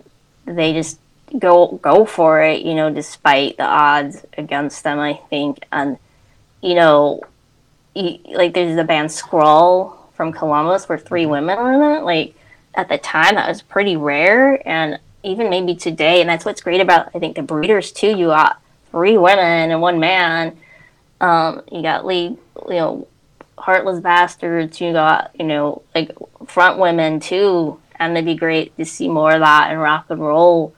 they 0.45 0.73
just 0.73 0.99
go 1.37 1.79
go 1.81 2.05
for 2.05 2.41
it. 2.41 2.63
You 2.63 2.75
know, 2.75 2.93
despite 2.93 3.57
the 3.57 3.65
odds 3.65 4.25
against 4.37 4.83
them. 4.83 4.99
I 4.99 5.13
think, 5.29 5.65
and 5.71 5.97
you 6.61 6.75
know, 6.75 7.21
like 7.93 8.53
there's 8.53 8.75
the 8.75 8.85
band 8.85 9.11
Scrawl 9.11 9.98
from 10.19 10.33
Columbus 10.33 10.89
where 10.89 10.97
three 10.97 11.21
mm-hmm. 11.21 11.31
women 11.31 11.57
were 11.57 11.71
in 11.71 11.97
it. 11.97 12.03
Like 12.03 12.35
at 12.75 12.89
the 12.89 12.97
time, 12.97 13.35
that 13.35 13.47
was 13.47 13.61
pretty 13.61 13.95
rare, 13.95 14.61
and 14.67 14.99
even 15.23 15.49
maybe 15.49 15.75
today. 15.75 16.19
And 16.19 16.29
that's 16.29 16.43
what's 16.43 16.59
great 16.59 16.81
about 16.81 17.11
I 17.15 17.19
think 17.19 17.37
the 17.37 17.41
Breeders 17.41 17.93
too. 17.93 18.17
You 18.17 18.27
got 18.27 18.61
three 18.91 19.17
women 19.17 19.71
and 19.71 19.81
one 19.81 19.97
man. 20.01 20.57
Um, 21.21 21.61
you 21.71 21.81
got 21.81 22.05
lead, 22.05 22.37
you 22.67 22.73
know, 22.73 23.07
Heartless 23.57 24.01
Bastards. 24.01 24.81
You 24.81 24.91
got 24.91 25.31
you 25.39 25.45
know 25.45 25.83
like 25.95 26.11
front 26.47 26.79
women 26.79 27.21
too, 27.21 27.79
and 27.95 28.11
it'd 28.11 28.25
be 28.25 28.35
great 28.35 28.75
to 28.75 28.83
see 28.83 29.07
more 29.07 29.31
of 29.31 29.39
that 29.39 29.71
in 29.71 29.77
rock 29.77 30.07
and 30.09 30.19
roll 30.19 30.75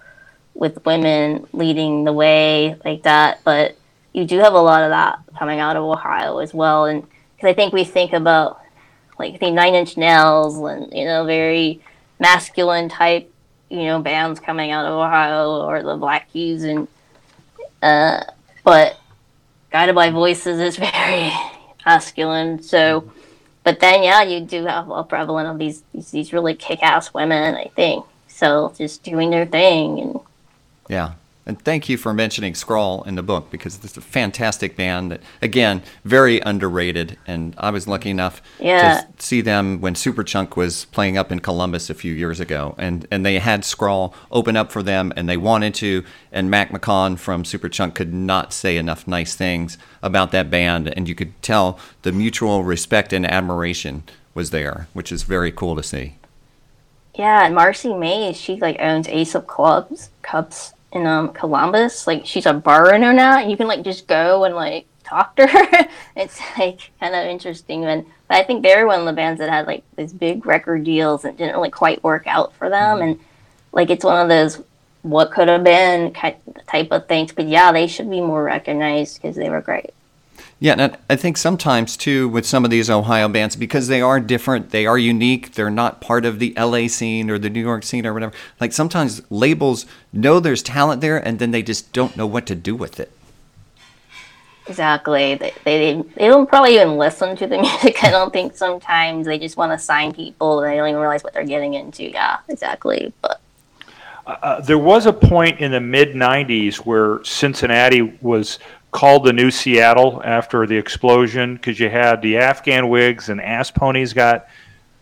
with 0.54 0.86
women 0.86 1.48
leading 1.52 2.04
the 2.04 2.14
way 2.14 2.76
like 2.86 3.02
that. 3.04 3.40
But 3.44 3.76
you 4.14 4.26
do 4.26 4.38
have 4.38 4.54
a 4.54 4.62
lot 4.62 4.84
of 4.84 4.92
that 4.92 5.18
coming 5.40 5.60
out 5.60 5.78
of 5.78 5.84
Ohio 5.84 6.38
as 6.38 6.54
well, 6.54 6.86
and 6.86 7.02
because 7.36 7.50
I 7.50 7.54
think 7.54 7.74
we 7.74 7.84
think 7.84 8.14
about 8.14 8.62
like 9.22 9.40
the 9.40 9.52
Nine 9.52 9.76
Inch 9.76 9.98
Nails 9.98 10.58
and 10.58 10.92
you 10.94 11.06
know 11.06 11.26
very 11.26 11.82
masculine 12.20 12.90
type 12.90 13.32
you 13.70 13.86
know 13.86 14.02
bands 14.02 14.40
coming 14.40 14.72
out 14.72 14.86
of 14.86 14.94
Ohio 14.94 15.62
or 15.66 15.82
the 15.82 15.96
Black 15.96 16.32
Keys 16.32 16.64
and 16.64 16.88
uh, 17.82 18.24
but 18.64 19.00
Guided 19.72 19.96
by 19.96 20.10
Voices 20.10 20.60
is 20.60 20.78
very 20.92 21.32
masculine. 21.86 22.62
So, 22.62 23.12
but 23.64 23.80
then 23.80 24.04
yeah, 24.04 24.24
you 24.24 24.42
do 24.42 24.66
have 24.66 24.90
a 24.90 25.04
prevalent 25.04 25.48
of 25.48 25.58
these 25.58 25.84
these, 25.94 26.12
these 26.12 26.34
really 26.34 26.56
kick 26.56 26.84
ass 26.84 27.14
women. 27.14 27.56
I 27.56 27.72
think 27.76 28.06
so, 28.28 28.74
just 28.78 29.04
doing 29.04 29.30
their 29.30 29.46
thing 29.46 30.00
and 30.00 30.20
yeah. 30.90 31.14
And 31.52 31.62
thank 31.62 31.90
you 31.90 31.98
for 31.98 32.14
mentioning 32.14 32.56
Scrawl 32.56 33.04
in 33.04 33.16
the 33.16 33.22
book 33.22 33.52
because 33.52 33.84
it's 33.84 33.98
a 33.98 34.02
fantastic 34.02 34.78
band 34.78 35.12
that, 35.12 35.22
again, 35.42 35.84
very 36.06 36.40
underrated. 36.40 37.18
And 37.28 37.56
I 37.58 37.72
was 37.72 37.90
lucky 37.90 38.10
enough 38.10 38.42
yeah. 38.58 39.02
to 39.02 39.22
see 39.22 39.42
them 39.42 39.82
when 39.82 39.94
Superchunk 39.94 40.56
was 40.56 40.86
playing 40.86 41.18
up 41.18 41.30
in 41.30 41.42
Columbus 41.42 41.90
a 41.90 41.94
few 41.94 42.14
years 42.14 42.40
ago. 42.40 42.74
And, 42.78 43.06
and 43.12 43.26
they 43.26 43.38
had 43.40 43.66
Scrawl 43.66 44.16
open 44.32 44.56
up 44.56 44.72
for 44.72 44.82
them, 44.82 45.12
and 45.18 45.28
they 45.28 45.36
wanted 45.36 45.74
to. 45.74 46.06
And 46.32 46.50
Mac 46.50 46.70
McCaughan 46.70 47.20
from 47.20 47.44
Superchunk 47.44 47.96
could 47.96 48.14
not 48.14 48.54
say 48.54 48.78
enough 48.78 49.06
nice 49.06 49.36
things 49.36 49.78
about 50.02 50.32
that 50.32 50.50
band. 50.50 50.94
And 50.96 51.10
you 51.10 51.16
could 51.16 51.34
tell 51.42 51.78
the 52.04 52.14
mutual 52.14 52.64
respect 52.64 53.12
and 53.12 53.30
admiration 53.30 54.04
was 54.34 54.52
there, 54.52 54.88
which 54.94 55.12
is 55.12 55.24
very 55.24 55.52
cool 55.52 55.76
to 55.76 55.84
see. 55.84 56.16
Yeah, 57.14 57.46
and 57.46 57.54
Marcy 57.54 57.94
Mays, 57.94 58.38
she 58.38 58.56
like 58.56 58.78
owns 58.80 59.10
Ace 59.10 59.36
of 59.36 59.48
Clubs, 59.48 60.12
Cups 60.22 60.72
in 60.92 61.06
um 61.06 61.34
Columbus. 61.34 62.08
Like 62.08 62.26
she's 62.26 62.46
a 62.46 62.54
bar 62.54 62.94
owner 62.94 63.14
now, 63.14 63.40
and 63.40 63.50
you 63.50 63.58
can 63.58 63.68
like 63.68 63.84
just 63.84 64.08
go 64.08 64.44
and 64.44 64.56
like 64.56 64.86
talk 65.04 65.36
to 65.36 65.48
her. 65.48 65.88
it's 66.16 66.40
like 66.58 66.92
kind 67.00 67.16
of 67.16 67.26
interesting. 67.26 67.86
And 67.86 68.06
but 68.28 68.38
I 68.38 68.44
think 68.44 68.64
they're 68.64 68.88
one 68.88 69.00
of 69.00 69.06
the 69.06 69.14
bands 69.14 69.40
that 69.40 69.50
had 69.50 69.68
like 69.68 69.84
these 69.96 70.14
big 70.14 70.46
record 70.46 70.84
deals 70.84 71.26
and 71.26 71.38
didn't 71.38 71.56
really 71.56 71.70
quite 71.70 72.04
work 72.04 72.28
out 72.28 72.54
for 72.56 72.70
them. 72.70 72.98
Mm-hmm. 72.98 73.04
And 73.04 73.20
like 73.72 73.90
it's 73.90 74.06
one 74.06 74.22
of 74.22 74.30
those 74.30 74.64
what 75.04 75.32
could 75.32 75.48
have 75.48 75.64
been 75.64 76.14
type 76.14 76.92
of 76.92 77.08
things. 77.08 77.32
But 77.32 77.48
yeah, 77.48 77.72
they 77.72 77.88
should 77.88 78.10
be 78.10 78.22
more 78.22 78.44
recognized 78.44 79.22
because 79.22 79.36
they 79.36 79.50
were 79.50 79.62
great. 79.62 79.92
Yeah, 80.62 80.76
and 80.78 80.96
I 81.10 81.16
think 81.16 81.38
sometimes 81.38 81.98
too 81.98 82.30
with 82.30 82.46
some 82.46 82.64
of 82.64 82.70
these 82.70 82.88
Ohio 82.88 83.28
bands 83.28 83.56
because 83.56 83.88
they 83.88 84.00
are 84.00 84.20
different, 84.20 84.70
they 84.70 84.86
are 84.86 84.98
unique, 84.98 85.56
they're 85.56 85.72
not 85.72 86.02
part 86.02 86.24
of 86.24 86.38
the 86.38 86.54
LA 86.56 86.86
scene 86.88 87.32
or 87.32 87.40
the 87.40 87.50
New 87.50 87.62
York 87.62 87.82
scene 87.82 88.06
or 88.06 88.14
whatever. 88.14 88.32
Like 88.60 88.72
sometimes 88.72 89.24
labels 89.32 89.88
know 90.14 90.40
there's 90.40 90.62
talent 90.62 91.02
there 91.02 91.18
and 91.18 91.40
then 91.40 91.50
they 91.50 91.64
just 91.64 91.92
don't 91.94 92.16
know 92.16 92.28
what 92.28 92.46
to 92.46 92.54
do 92.54 92.76
with 92.76 93.00
it. 93.00 93.12
Exactly. 94.68 95.34
They, 95.34 95.52
they, 95.64 96.04
they 96.16 96.28
don't 96.28 96.48
probably 96.48 96.76
even 96.76 96.96
listen 96.96 97.36
to 97.38 97.48
the 97.48 97.58
music. 97.62 98.04
I 98.04 98.12
don't 98.12 98.32
think 98.32 98.56
sometimes 98.56 99.26
they 99.26 99.40
just 99.40 99.58
want 99.58 99.72
to 99.72 99.80
sign 99.80 100.14
people 100.14 100.62
and 100.62 100.72
they 100.72 100.78
don't 100.78 100.90
even 100.90 101.02
realize 101.02 101.24
what 101.24 101.34
they're 101.34 101.44
getting 101.44 101.74
into. 101.74 102.04
Yeah, 102.12 102.38
exactly. 102.50 103.12
But 103.24 103.42
uh, 104.28 104.30
uh 104.30 104.62
there 104.62 104.78
was 104.78 105.08
a 105.08 105.14
point 105.14 105.60
in 105.60 105.72
the 105.72 105.82
mid 105.82 106.10
90s 106.10 106.76
where 106.86 107.24
Cincinnati 107.24 108.04
was 108.22 108.60
called 108.92 109.26
the 109.26 109.34
new 109.34 109.50
Seattle 109.50 110.22
after 110.24 110.68
the 110.68 110.76
explosion 110.76 111.56
because 111.56 111.80
you 111.80 111.90
had 111.90 112.22
the 112.22 112.38
Afghan 112.38 112.90
Whigs 112.90 113.30
and 113.30 113.42
Ass 113.42 113.72
Ponies 113.72 114.14
got 114.14 114.48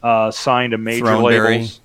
uh, 0.03 0.31
signed 0.31 0.71
to 0.71 0.77
major 0.77 1.05
Throneberry. 1.05 1.49
labels. 1.49 1.81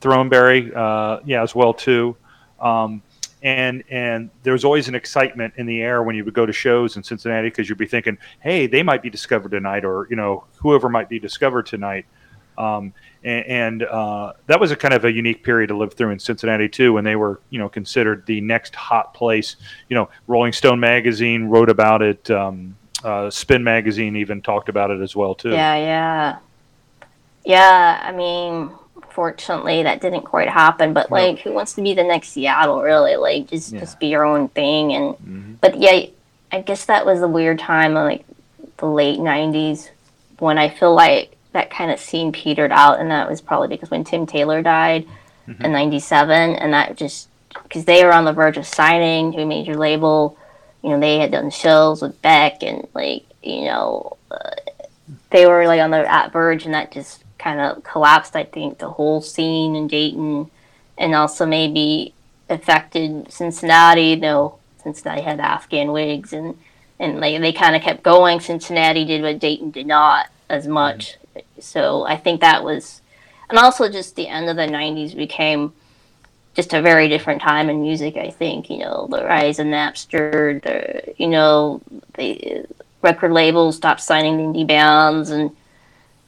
Throneberry, 0.00 0.74
uh, 0.76 1.20
yeah, 1.24 1.42
as 1.42 1.54
well 1.54 1.74
too. 1.74 2.16
Um, 2.60 3.02
and 3.42 3.82
and 3.88 4.30
there 4.42 4.52
was 4.52 4.64
always 4.64 4.88
an 4.88 4.94
excitement 4.94 5.54
in 5.56 5.64
the 5.66 5.80
air 5.80 6.02
when 6.02 6.14
you 6.14 6.24
would 6.24 6.34
go 6.34 6.44
to 6.44 6.52
shows 6.52 6.96
in 6.96 7.02
Cincinnati 7.02 7.48
because 7.48 7.68
you'd 7.68 7.78
be 7.78 7.86
thinking, 7.86 8.18
hey, 8.40 8.66
they 8.66 8.82
might 8.82 9.02
be 9.02 9.08
discovered 9.08 9.50
tonight, 9.50 9.84
or 9.84 10.06
you 10.10 10.16
know, 10.16 10.44
whoever 10.56 10.88
might 10.88 11.08
be 11.08 11.18
discovered 11.18 11.66
tonight. 11.66 12.06
Um, 12.60 12.92
and, 13.22 13.46
and 13.46 13.82
uh, 13.84 14.32
that 14.46 14.60
was 14.60 14.70
a 14.70 14.76
kind 14.76 14.94
of 14.94 15.04
a 15.04 15.12
unique 15.12 15.42
period 15.42 15.68
to 15.68 15.76
live 15.76 15.94
through 15.94 16.10
in 16.10 16.18
Cincinnati 16.18 16.68
too, 16.68 16.92
when 16.92 17.04
they 17.04 17.16
were 17.16 17.40
you 17.50 17.58
know 17.58 17.68
considered 17.68 18.26
the 18.26 18.40
next 18.40 18.74
hot 18.74 19.14
place. 19.14 19.56
You 19.88 19.96
know, 19.96 20.08
Rolling 20.26 20.52
Stone 20.52 20.80
magazine 20.80 21.44
wrote 21.44 21.70
about 21.70 22.02
it. 22.02 22.30
Um, 22.30 22.76
uh, 23.02 23.30
Spin 23.30 23.64
magazine 23.64 24.16
even 24.16 24.42
talked 24.42 24.68
about 24.68 24.90
it 24.90 25.00
as 25.00 25.16
well 25.16 25.34
too. 25.34 25.50
Yeah, 25.50 25.76
yeah, 25.76 26.38
yeah. 27.44 28.00
I 28.02 28.12
mean, 28.12 28.70
fortunately, 29.10 29.82
that 29.82 30.00
didn't 30.00 30.22
quite 30.22 30.48
happen. 30.48 30.92
But 30.92 31.10
like, 31.10 31.36
no. 31.36 31.42
who 31.42 31.52
wants 31.52 31.74
to 31.74 31.82
be 31.82 31.94
the 31.94 32.04
next 32.04 32.30
Seattle? 32.30 32.82
Really, 32.82 33.16
like, 33.16 33.48
just 33.48 33.72
yeah. 33.72 33.80
just 33.80 33.98
be 33.98 34.08
your 34.08 34.24
own 34.24 34.48
thing. 34.48 34.92
And 34.92 35.14
mm-hmm. 35.14 35.52
but 35.60 35.78
yeah, 35.78 36.06
I 36.52 36.60
guess 36.60 36.86
that 36.86 37.06
was 37.06 37.22
a 37.22 37.28
weird 37.28 37.58
time, 37.58 37.94
like 37.94 38.24
the 38.78 38.86
late 38.86 39.18
'90s, 39.18 39.90
when 40.38 40.58
I 40.58 40.68
feel 40.68 40.94
like 40.94 41.36
that 41.52 41.70
kind 41.70 41.90
of 41.90 41.98
scene 41.98 42.32
petered 42.32 42.72
out, 42.72 43.00
and 43.00 43.10
that 43.10 43.28
was 43.28 43.40
probably 43.40 43.68
because 43.68 43.90
when 43.90 44.04
Tim 44.04 44.26
Taylor 44.26 44.62
died 44.62 45.06
mm-hmm. 45.48 45.64
in 45.64 45.72
'97, 45.72 46.54
and 46.56 46.72
that 46.72 46.96
just 46.96 47.28
because 47.62 47.84
they 47.84 48.04
were 48.04 48.12
on 48.12 48.24
the 48.24 48.32
verge 48.32 48.56
of 48.56 48.66
signing 48.66 49.32
to 49.32 49.42
a 49.42 49.46
major 49.46 49.76
label, 49.76 50.36
you 50.82 50.90
know, 50.90 51.00
they 51.00 51.18
had 51.18 51.32
done 51.32 51.50
shows 51.50 52.02
with 52.02 52.20
Beck, 52.22 52.62
and 52.62 52.86
like 52.94 53.24
you 53.42 53.64
know, 53.64 54.16
uh, 54.30 54.50
they 55.30 55.46
were 55.46 55.66
like 55.66 55.80
on 55.80 55.90
the 55.90 56.10
at 56.10 56.32
verge, 56.32 56.64
and 56.64 56.74
that 56.74 56.92
just 56.92 57.24
kind 57.38 57.60
of 57.60 57.82
collapsed. 57.82 58.36
I 58.36 58.44
think 58.44 58.78
the 58.78 58.90
whole 58.90 59.20
scene 59.20 59.74
in 59.74 59.88
Dayton, 59.88 60.50
and 60.98 61.14
also 61.14 61.46
maybe 61.46 62.14
affected 62.48 63.32
Cincinnati. 63.32 64.02
You 64.02 64.16
know, 64.16 64.58
Cincinnati 64.82 65.22
had 65.22 65.40
Afghan 65.40 65.92
Whigs, 65.92 66.32
and 66.32 66.56
and 67.00 67.20
like 67.20 67.40
they 67.40 67.52
kind 67.52 67.74
of 67.74 67.82
kept 67.82 68.02
going. 68.02 68.40
Cincinnati 68.40 69.04
did 69.04 69.22
what 69.22 69.38
Dayton 69.38 69.70
did 69.70 69.86
not 69.86 70.28
as 70.48 70.66
much. 70.68 71.16
So 71.58 72.04
I 72.04 72.16
think 72.16 72.40
that 72.40 72.64
was, 72.64 73.00
and 73.48 73.58
also 73.58 73.90
just 73.90 74.16
the 74.16 74.28
end 74.28 74.48
of 74.48 74.56
the 74.56 74.62
90s 74.62 75.14
became 75.16 75.72
just 76.54 76.74
a 76.74 76.82
very 76.82 77.08
different 77.08 77.40
time 77.40 77.70
in 77.70 77.82
music, 77.82 78.16
I 78.16 78.30
think. 78.30 78.70
You 78.70 78.78
know, 78.78 79.08
the 79.10 79.24
rise 79.24 79.58
of 79.58 79.66
Napster, 79.66 80.62
the, 80.62 81.14
you 81.16 81.28
know, 81.28 81.80
the 82.14 82.66
record 83.02 83.32
labels 83.32 83.76
stopped 83.76 84.00
signing 84.00 84.38
indie 84.38 84.66
bands 84.66 85.30
and 85.30 85.50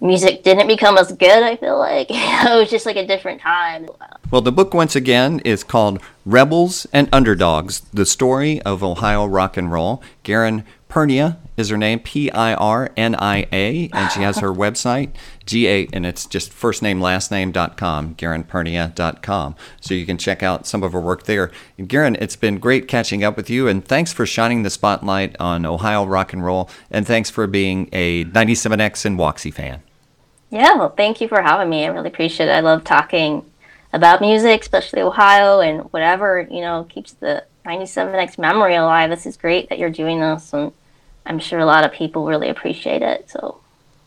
music 0.00 0.42
didn't 0.42 0.66
become 0.66 0.98
as 0.98 1.12
good, 1.12 1.42
I 1.42 1.56
feel 1.56 1.78
like. 1.78 2.08
it 2.10 2.58
was 2.58 2.70
just 2.70 2.86
like 2.86 2.96
a 2.96 3.06
different 3.06 3.40
time. 3.40 3.88
Well, 4.30 4.40
the 4.40 4.52
book, 4.52 4.74
once 4.74 4.96
again, 4.96 5.40
is 5.40 5.64
called 5.64 6.00
Rebels 6.24 6.86
and 6.92 7.08
Underdogs 7.12 7.80
The 7.92 8.06
Story 8.06 8.60
of 8.62 8.82
Ohio 8.82 9.26
Rock 9.26 9.56
and 9.56 9.70
Roll. 9.70 10.02
Garen 10.22 10.64
Pirnia 10.88 11.38
is 11.56 11.68
her 11.68 11.76
name, 11.76 12.00
P 12.00 12.30
I 12.30 12.54
R 12.54 12.90
N 12.96 13.14
I 13.16 13.46
A, 13.52 13.88
and 13.92 14.10
she 14.10 14.20
has 14.20 14.38
her 14.38 14.52
website, 14.52 15.10
G 15.44 15.66
A, 15.68 15.88
and 15.92 16.06
it's 16.06 16.26
just 16.26 16.52
first 16.52 16.82
name, 16.82 17.00
last 17.00 17.30
name.com, 17.30 18.14
GarenPirnia.com. 18.14 19.56
So 19.80 19.94
you 19.94 20.06
can 20.06 20.18
check 20.18 20.42
out 20.42 20.66
some 20.66 20.82
of 20.82 20.92
her 20.92 21.00
work 21.00 21.24
there. 21.24 21.50
And 21.78 21.88
Garen, 21.88 22.16
it's 22.20 22.36
been 22.36 22.58
great 22.58 22.88
catching 22.88 23.22
up 23.24 23.36
with 23.36 23.50
you, 23.50 23.68
and 23.68 23.84
thanks 23.84 24.12
for 24.12 24.26
shining 24.26 24.62
the 24.62 24.70
spotlight 24.70 25.36
on 25.40 25.66
Ohio 25.66 26.04
rock 26.04 26.32
and 26.32 26.44
roll, 26.44 26.70
and 26.90 27.06
thanks 27.06 27.30
for 27.30 27.46
being 27.46 27.88
a 27.92 28.24
97X 28.26 29.04
and 29.04 29.18
Woxy 29.18 29.52
fan. 29.52 29.82
Yeah, 30.50 30.74
well, 30.74 30.90
thank 30.90 31.20
you 31.20 31.28
for 31.28 31.40
having 31.40 31.70
me. 31.70 31.84
I 31.84 31.88
really 31.88 32.08
appreciate 32.08 32.48
it. 32.48 32.52
I 32.52 32.60
love 32.60 32.84
talking 32.84 33.50
about 33.92 34.20
music, 34.20 34.60
especially 34.62 35.00
Ohio, 35.00 35.60
and 35.60 35.82
whatever, 35.92 36.46
you 36.50 36.60
know, 36.60 36.84
keeps 36.88 37.12
the 37.12 37.44
97X 37.64 38.38
memory 38.38 38.74
alive. 38.74 39.10
This 39.10 39.26
is 39.26 39.36
great 39.36 39.68
that 39.68 39.78
you're 39.78 39.90
doing 39.90 40.20
this, 40.20 40.52
and 40.52 40.72
I'm 41.26 41.38
sure 41.38 41.58
a 41.58 41.66
lot 41.66 41.84
of 41.84 41.92
people 41.92 42.26
really 42.26 42.48
appreciate 42.48 43.02
it. 43.02 43.30
So. 43.30 43.60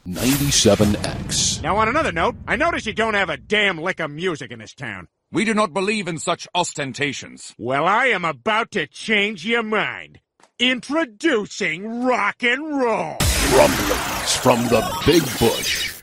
97X. 0.07 1.63
Now, 1.63 1.77
on 1.77 1.87
another 1.87 2.11
note, 2.11 2.35
I 2.47 2.55
notice 2.55 2.85
you 2.85 2.93
don't 2.93 3.15
have 3.15 3.29
a 3.29 3.37
damn 3.37 3.81
lick 3.81 3.99
of 3.99 4.11
music 4.11 4.51
in 4.51 4.59
this 4.59 4.73
town. 4.73 5.07
We 5.31 5.45
do 5.45 5.53
not 5.53 5.73
believe 5.73 6.07
in 6.07 6.19
such 6.19 6.47
ostentations. 6.53 7.55
Well, 7.57 7.85
I 7.85 8.07
am 8.07 8.23
about 8.23 8.71
to 8.71 8.87
change 8.87 9.45
your 9.45 9.63
mind. 9.63 10.19
Introducing 10.59 12.05
rock 12.05 12.43
and 12.43 12.79
roll. 12.79 13.17
Rumblings 13.53 14.35
from 14.37 14.63
the 14.67 15.03
Big 15.05 15.23
Bush. 15.39 15.94